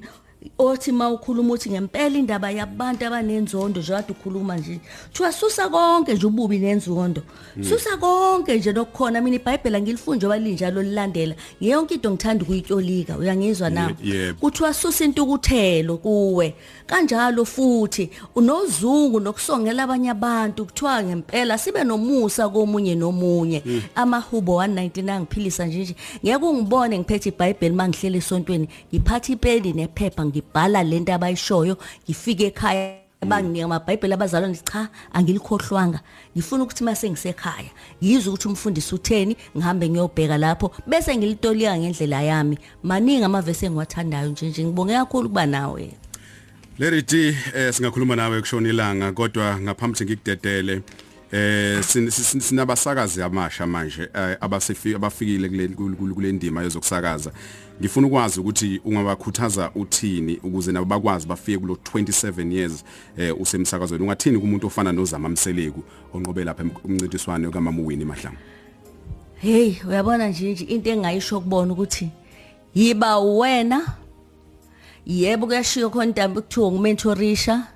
othi 0.57 0.91
mawukhuluma 0.91 1.53
uthi 1.53 1.69
ngempela 1.69 2.17
indaba 2.17 2.51
yabantu 2.51 3.05
abanenzondo 3.05 3.81
nje 3.81 3.93
kade 3.93 4.11
ukhuluma 4.11 4.57
nje 4.57 4.79
thiwa 5.13 5.31
susa 5.31 5.69
konke 5.69 6.13
nje 6.13 6.25
ububi 6.25 6.59
nenzondo. 6.59 7.21
Susa 7.61 7.97
konke 7.97 8.57
nje 8.57 8.71
nokukhona 8.71 9.21
mina 9.21 9.35
iBhayibheli 9.35 9.75
angilifunde 9.75 10.17
njengoba 10.17 10.37
linjalo 10.39 10.81
lilandela 10.81 11.35
ngiyonke 11.61 11.93
into 11.93 12.11
ngithanda 12.11 12.43
ukuyitolika 12.43 13.17
uyangizwa 13.17 13.69
na? 13.69 13.95
Kuthiwa 14.39 14.73
susa 14.73 15.05
intukuthelo 15.05 15.97
kuwe. 15.97 16.55
Kanjalo 16.85 17.45
futhi 17.45 18.09
unozungu 18.35 19.19
nokusongela 19.19 19.83
abanye 19.83 20.09
abantu 20.09 20.65
kuthiwa 20.65 21.03
ngempela 21.03 21.57
sibe 21.57 21.83
nomusa 21.83 22.49
komunye 22.49 22.95
nomunye. 22.95 23.63
Amahubo 23.95 24.63
119 24.63 25.09
angiphilisa 25.09 25.65
nje 25.65 25.79
nje. 25.79 25.95
Ngeke 26.25 26.45
ungibone 26.45 26.99
ngiphethe 26.99 27.29
iBhayibheli 27.29 27.75
mangihlele 27.75 28.17
esontweni 28.17 28.69
ngiphatha 28.93 29.33
ipeni 29.33 29.73
nephepha 29.73 30.28
ngibhala 30.29 30.83
lento 30.83 31.13
abayishoyo 31.13 31.77
ngifike 32.05 32.45
ekhaya 32.47 33.09
banginika 33.27 33.65
amabhayibheli 33.65 34.13
abazalwane 34.13 34.53
ngithi 34.53 34.71
cha 34.71 34.89
angilikhohlwanga. 35.13 35.99
Ngifuna 36.35 36.63
ukuthi 36.63 36.83
mase 36.83 37.09
ngisekhaya 37.09 37.71
ngizwe 38.03 38.33
ukuthi 38.33 38.47
umfundisi 38.47 38.95
utheni 38.95 39.35
ngihambe 39.57 39.89
ngiyobheka 39.89 40.37
lapho 40.37 40.71
bese 40.87 41.17
ngilitolika 41.17 41.77
ngendlela 41.77 42.21
yami. 42.21 42.57
Maningi 42.83 43.23
amavesi 43.23 43.65
engiwathandayo 43.65 44.29
nje 44.29 44.45
nje 44.49 44.63
ngibonge 44.63 44.93
kakhulu 44.93 45.29
kuba 45.29 45.45
nawe. 45.45 45.91
Larry 46.79 47.01
D 47.01 47.35
eh 47.55 47.73
singakhuluma 47.73 48.15
nawe 48.15 48.41
kushona 48.41 48.69
ilanga 48.69 49.11
kodwa 49.11 49.59
ngaphambi 49.59 49.93
ukuthi 49.93 50.05
ngikudedele 50.05 50.81
eh 51.31 51.83
sin- 51.83 52.09
sin- 52.11 52.39
sinabasakazi 52.41 53.21
amasha 53.21 53.67
manje 53.67 54.09
eh, 54.13 54.37
abasefika 54.41 54.95
abafikile 54.95 55.49
kule 55.49 55.95
kule- 55.95 56.31
ndima 56.31 56.63
yezokusakaza. 56.63 57.31
Ngifuna 57.81 58.07
ukwazi 58.07 58.39
ukuthi 58.39 58.81
ungabakhuthaza 58.85 59.71
uthini 59.75 60.37
ukuze 60.43 60.71
nabo 60.71 60.85
bakwazi 60.85 61.27
bafike 61.27 61.57
kulo 61.57 61.73
27 61.93 62.51
years 62.53 62.83
eh 63.17 63.41
usemsakazweni. 63.41 64.03
Ungathini 64.03 64.39
kumuntu 64.39 64.67
ofana 64.67 64.91
noZama 64.91 65.29
Mseleku 65.29 65.83
onqobe 66.13 66.43
lapha 66.43 66.63
umncintiswano 66.83 67.51
kaMama 67.51 67.81
Winnie 67.81 68.05
Mahlangu? 68.05 68.37
Hey 69.35 69.75
uyabona 69.89 70.27
nje 70.27 70.51
nje 70.51 70.63
into 70.65 70.89
engayisho 70.89 71.39
kubona 71.41 71.73
ukuthi 71.73 72.09
yiba 72.75 73.19
wena. 73.19 73.81
Yebo 75.05 75.47
kuyashiya 75.47 75.89
khona 75.89 76.05
intambo 76.05 76.41
kuthiwa 76.41 76.71
ngumentorisha. 76.71 77.67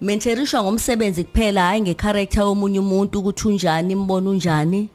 Mentorisha 0.00 0.62
ngomsebenzi 0.62 1.24
kuphela 1.24 1.66
hayi 1.66 1.80
ngecharacter 1.80 2.42
womunye 2.42 2.78
umuntu 2.78 3.18
ukuthi 3.18 3.48
unjani 3.48 3.92
imbono 3.92 4.30
unjani. 4.30 4.88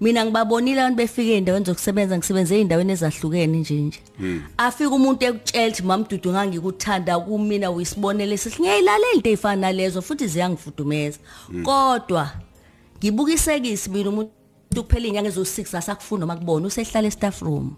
Mina 0.00 0.24
ngibabonile 0.24 0.80
abantu 0.80 0.96
befike 0.96 1.36
endaweni 1.36 1.64
zokusebenza 1.64 2.18
ngisebenze 2.18 2.56
eindaweni 2.60 2.92
ezahlukene 2.92 3.58
nje 3.58 3.74
nje. 3.74 4.00
Afika 4.56 4.90
umuntu 4.90 5.24
ekutshela 5.24 5.66
ukuthi 5.66 5.82
mamdudu 5.82 6.30
ngangikuthanda 6.30 7.20
kumina 7.20 7.70
uyisibonele 7.70 8.36
sithi 8.36 8.62
ngiyayilalela 8.62 9.12
into 9.14 9.30
ezifana 9.30 9.60
nalezo 9.60 10.02
futhi 10.02 10.26
ziyangifudumeza. 10.26 11.18
Kodwa 11.64 12.30
ngibukisekisi 12.98 13.90
mina 13.90 14.08
umuntu 14.08 14.30
kuphela 14.74 15.06
inyanga 15.06 15.30
ezo6 15.30 15.76
asakufunda 15.76 16.26
makubona 16.26 16.66
usehlala 16.66 17.08
estaff 17.08 17.42
room. 17.42 17.76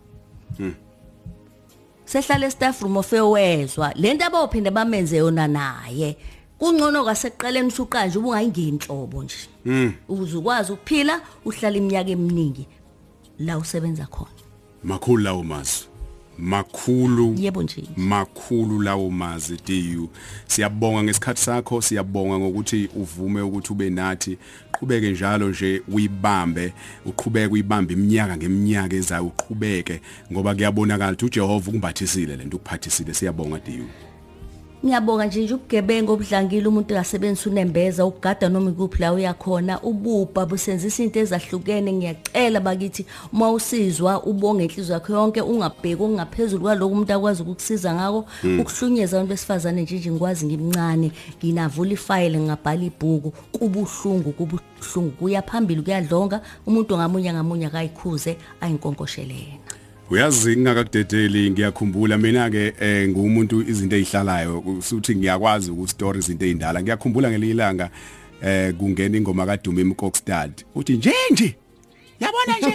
Sehlala 2.05 2.47
estaff 2.47 2.83
room 2.83 2.97
ofewezwa 2.97 3.93
lento 3.95 4.25
abawuphinda 4.25 4.71
bamenze 4.71 5.17
yona 5.17 5.49
naye. 5.49 6.17
Kungcono 6.63 7.05
kaseqaleni 7.05 7.69
usuqanje 7.69 8.19
ubungayingeni 8.19 8.69
inhlobo 8.69 9.23
nje 9.23 9.37
ukuze 10.09 10.37
ukwazi 10.37 10.73
ukuphila 10.73 11.21
uhlala 11.45 11.77
iminyaka 11.77 12.11
eminingi 12.11 12.67
la 13.39 13.59
usebenza 13.59 14.07
khona. 14.07 14.31
Makhulu 14.85 15.23
lawo 15.23 15.43
mazwi 15.43 15.87
makhulu. 16.39 17.35
Yebo 17.39 17.63
nje. 17.63 17.85
Makhulu 17.97 18.83
lawo 18.83 19.11
mazi 19.11 19.57
DU 19.67 20.09
siyabonga 20.47 21.03
ngesikhathi 21.03 21.41
sakho 21.41 21.83
siyabonga 21.83 22.39
ngokuthi 22.39 22.89
uvume 22.97 23.43
ukuthi 23.43 23.73
ube 23.73 23.91
nathi. 23.91 24.39
Qhubeke 24.73 25.11
njalo 25.11 25.49
nje 25.49 25.83
uyibambe 25.93 26.73
uqhubeke 27.07 27.53
uyibambe 27.53 27.93
iminyaka 27.95 28.37
ngeminyaka 28.37 28.97
ezayo 28.97 29.27
uqhubeke 29.27 30.01
ngoba 30.33 30.55
kuyabonakala 30.55 31.13
ukuthi 31.13 31.25
uJehova 31.25 31.69
ukumbathisile 31.69 32.37
lento 32.37 32.57
ukuphathisile. 32.57 33.15
Siyabonga 33.15 33.59
DU 33.59 34.12
ngiyabonga 34.85 35.27
nje 35.27 35.43
nje 35.43 35.55
ubugebengu 35.55 36.13
obudlangile 36.13 36.67
umuntu 36.69 36.95
engasebenzisa 36.95 37.51
unembeza 37.51 38.07
ukugada 38.07 38.49
noma 38.49 38.71
ikuphi 38.71 39.01
la 39.01 39.13
uyakhona 39.13 39.81
ububha 39.81 40.47
busenzisa 40.47 41.03
into 41.03 41.21
ezahlukene. 41.21 41.93
Ngiyacela 41.93 42.61
bakithi 42.61 43.07
uma 43.33 43.51
usizwa 43.51 44.23
ubonge 44.25 44.65
inhliziyo 44.65 44.95
yakho 44.95 45.13
yonke 45.13 45.41
ungabheki 45.41 46.03
okungaphezulu 46.03 46.63
kwaloko 46.63 46.93
umuntu 46.93 47.13
akwazi 47.15 47.43
ukukusiza 47.43 47.95
ngako 47.95 48.27
ukuhlunyeza 48.61 49.17
abantu 49.17 49.31
besifazane 49.31 49.83
nje 49.83 49.97
nje 49.97 50.11
ngikwazi 50.11 50.47
ngimncane 50.47 51.13
nginavula 51.39 51.93
ifayile 51.93 52.39
ngingabhala 52.39 52.83
ibhuku. 52.83 53.31
Kubuhlungu 53.53 54.33
kubuhlungu 54.33 55.11
kuya 55.19 55.43
phambili 55.43 55.83
kuyadlonga. 55.83 56.41
Umuntu 56.67 56.97
ngamunye 56.97 57.33
ngamunye 57.33 57.67
akayikhuze 57.67 58.37
ayinkonkoshele 58.61 59.35
yena 59.35 59.62
uyazi 60.13 60.57
ngingakakudedeli 60.57 61.51
ngiyakhumbula. 61.51 62.19
Mina 62.19 62.51
ke 62.51 62.75
eh, 62.81 63.09
ngumuntu 63.09 63.63
izinto 63.63 63.97
ezihlalayo 63.97 64.61
usuthi 64.61 65.17
ngiyakwazi 65.17 65.71
ukustory 65.71 66.19
izinto 66.19 66.45
ezindala 66.45 66.83
ngiyakhumbula 66.83 67.31
ngelilanga 67.31 67.91
eh 68.43 68.75
kungena 68.75 69.17
ingoma 69.17 69.47
kaDumi 69.47 69.85
Mkokstad 69.85 70.53
uthi 70.75 70.93
nje 70.93 71.13
nje. 71.31 71.57
Yabona 72.21 72.59
nje? 72.59 72.75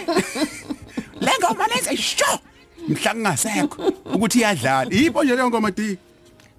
Le 1.24 1.30
ngoma 1.40 1.66
lenze 1.66 1.96
sho! 1.96 2.38
Mhla 2.88 3.14
kungasekho 3.14 3.92
ukuthi 4.14 4.38
iyadlala. 4.38 4.90
Yipo 4.90 5.24
nje 5.24 5.36
le 5.36 5.44
ngoma 5.44 5.70
di 5.70 5.96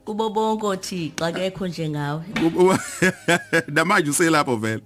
kubo 0.05 0.29
bonke 0.29 0.65
othixa 0.65 1.25
akekho 1.27 1.67
njengawe 1.67 2.23
namanje 3.73 4.09
uselapho 4.09 4.55
vele. 4.55 4.81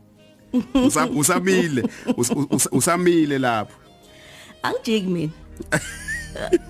Usa- 0.73 1.09
usamile. 1.09 1.81
Us- 2.17 2.31
us- 2.49 2.69
usamile 2.71 3.37
lapho. 3.39 3.77
Angijiki 4.63 5.07
mina. 5.07 5.31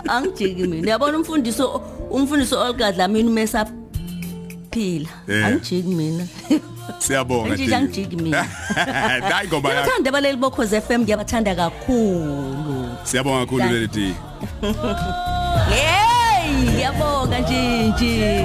Angijiki 0.08 0.66
mina. 0.66 0.90
Yabona 0.90 1.18
umfundiso 1.18 1.82
umfundiso 2.10 2.60
olgadla 2.60 3.08
mina 3.08 3.28
umesa 3.30 3.66
phila. 4.70 5.08
Eh. 5.28 5.46
angijiki 5.46 5.88
mina. 5.88 6.26
Siyabonga 6.98 7.54
nje 7.56 7.74
angijiki 7.76 8.16
mina. 8.16 8.42
Hayi 9.30 9.48
ngoba 9.48 9.68
yakho 9.68 9.80
ngiyathanda 9.82 10.08
abaleli 10.10 10.36
bokhoze 10.36 10.80
FM 10.80 11.00
ngiyabathanda 11.02 11.54
kakhulu. 11.54 12.88
Siyabonga 13.04 13.40
kakhulu 13.46 13.62
Thank- 13.62 13.72
leli 13.72 13.88
di 13.88 14.14
hey 15.74 16.52
ngiyabonga 16.72 17.38
nje 17.38 17.88
nje 17.88 18.44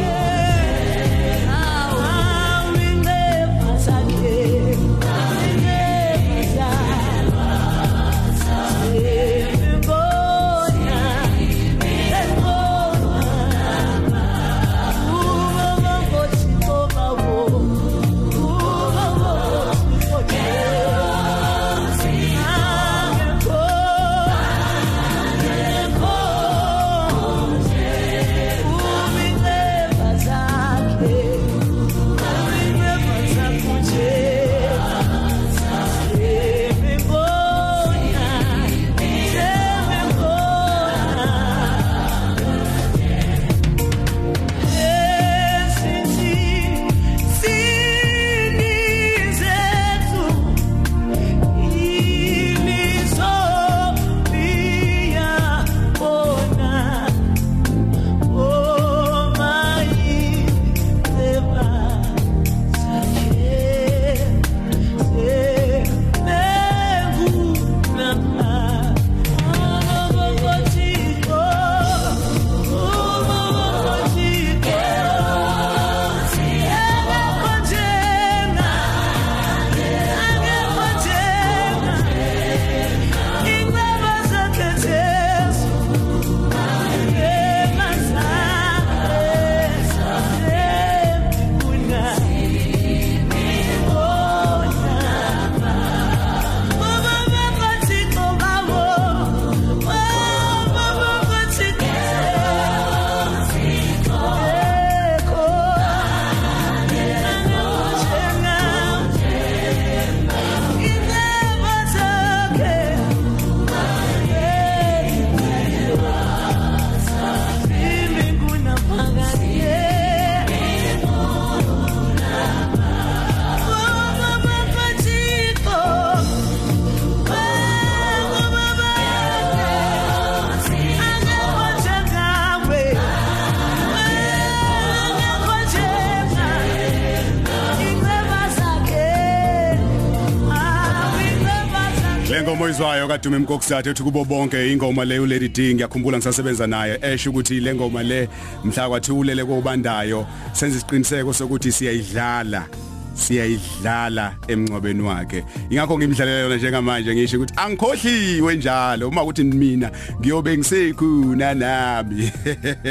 kaDume 143.19 143.37
Mkokisathe 143.37 143.89
ethi 143.89 144.03
kubo 144.03 144.25
bonke 144.25 144.71
ingoma 144.71 145.05
le 145.05 145.19
uLady 145.19 145.49
D 145.49 145.73
ngiyakhumbula 145.73 146.17
ngisasebenza 146.17 146.67
naye. 146.67 146.99
Esho 147.01 147.29
ukuthi 147.29 147.59
le 147.59 147.75
ngoma 147.75 148.03
le 148.03 148.29
mhla 148.63 148.89
kwathi 148.89 149.11
ulele 149.11 149.45
kobandayo 149.45 150.25
senza 150.53 150.77
isiqiniseko 150.77 151.33
sokuthi 151.33 151.71
siyayidlala. 151.71 152.88
Siyayidlala 153.19 154.35
emncwabeni 154.47 155.01
wakhe. 155.01 155.43
Ingakho 155.69 155.97
ngimdlalela 155.97 156.39
yona 156.39 156.55
njengamanje 156.55 157.15
ngisho 157.15 157.37
ukuthi 157.37 157.53
angikhohliwe 157.57 158.55
njalo. 158.55 159.07
Uma 159.07 159.23
ukuthi 159.23 159.43
mina 159.43 159.91
ngiyobe 160.19 160.57
ngisekhuna 160.57 161.53
nami. 161.53 162.31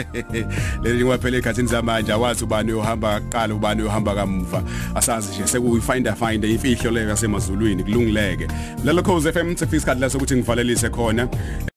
Leli 0.83 1.05
ngwaphela 1.05 1.37
ekhathini 1.37 1.69
zamanje 1.69 2.13
awazi 2.13 2.45
ubani 2.45 2.73
uhamba 2.73 3.21
kuqala 3.21 3.55
ubani 3.55 3.83
uhamba 3.83 4.15
kamuva. 4.15 4.63
Asazi 4.95 5.33
nje 5.33 5.47
sekuyi 5.47 5.81
finder 5.81 6.17
finder 6.17 6.51
ifihlo 6.51 6.91
leyo 6.91 7.09
yasemazulwini 7.09 7.85
kulungileke. 7.85 8.49
Lelo 8.85 9.03
cause 9.03 9.33
FM 9.33 9.57
sefika 9.57 9.77
isikhathi 9.77 10.01
la 10.01 10.11
sokuthi 10.11 10.37
ngivalelise 10.37 10.89
khona. 10.91 11.29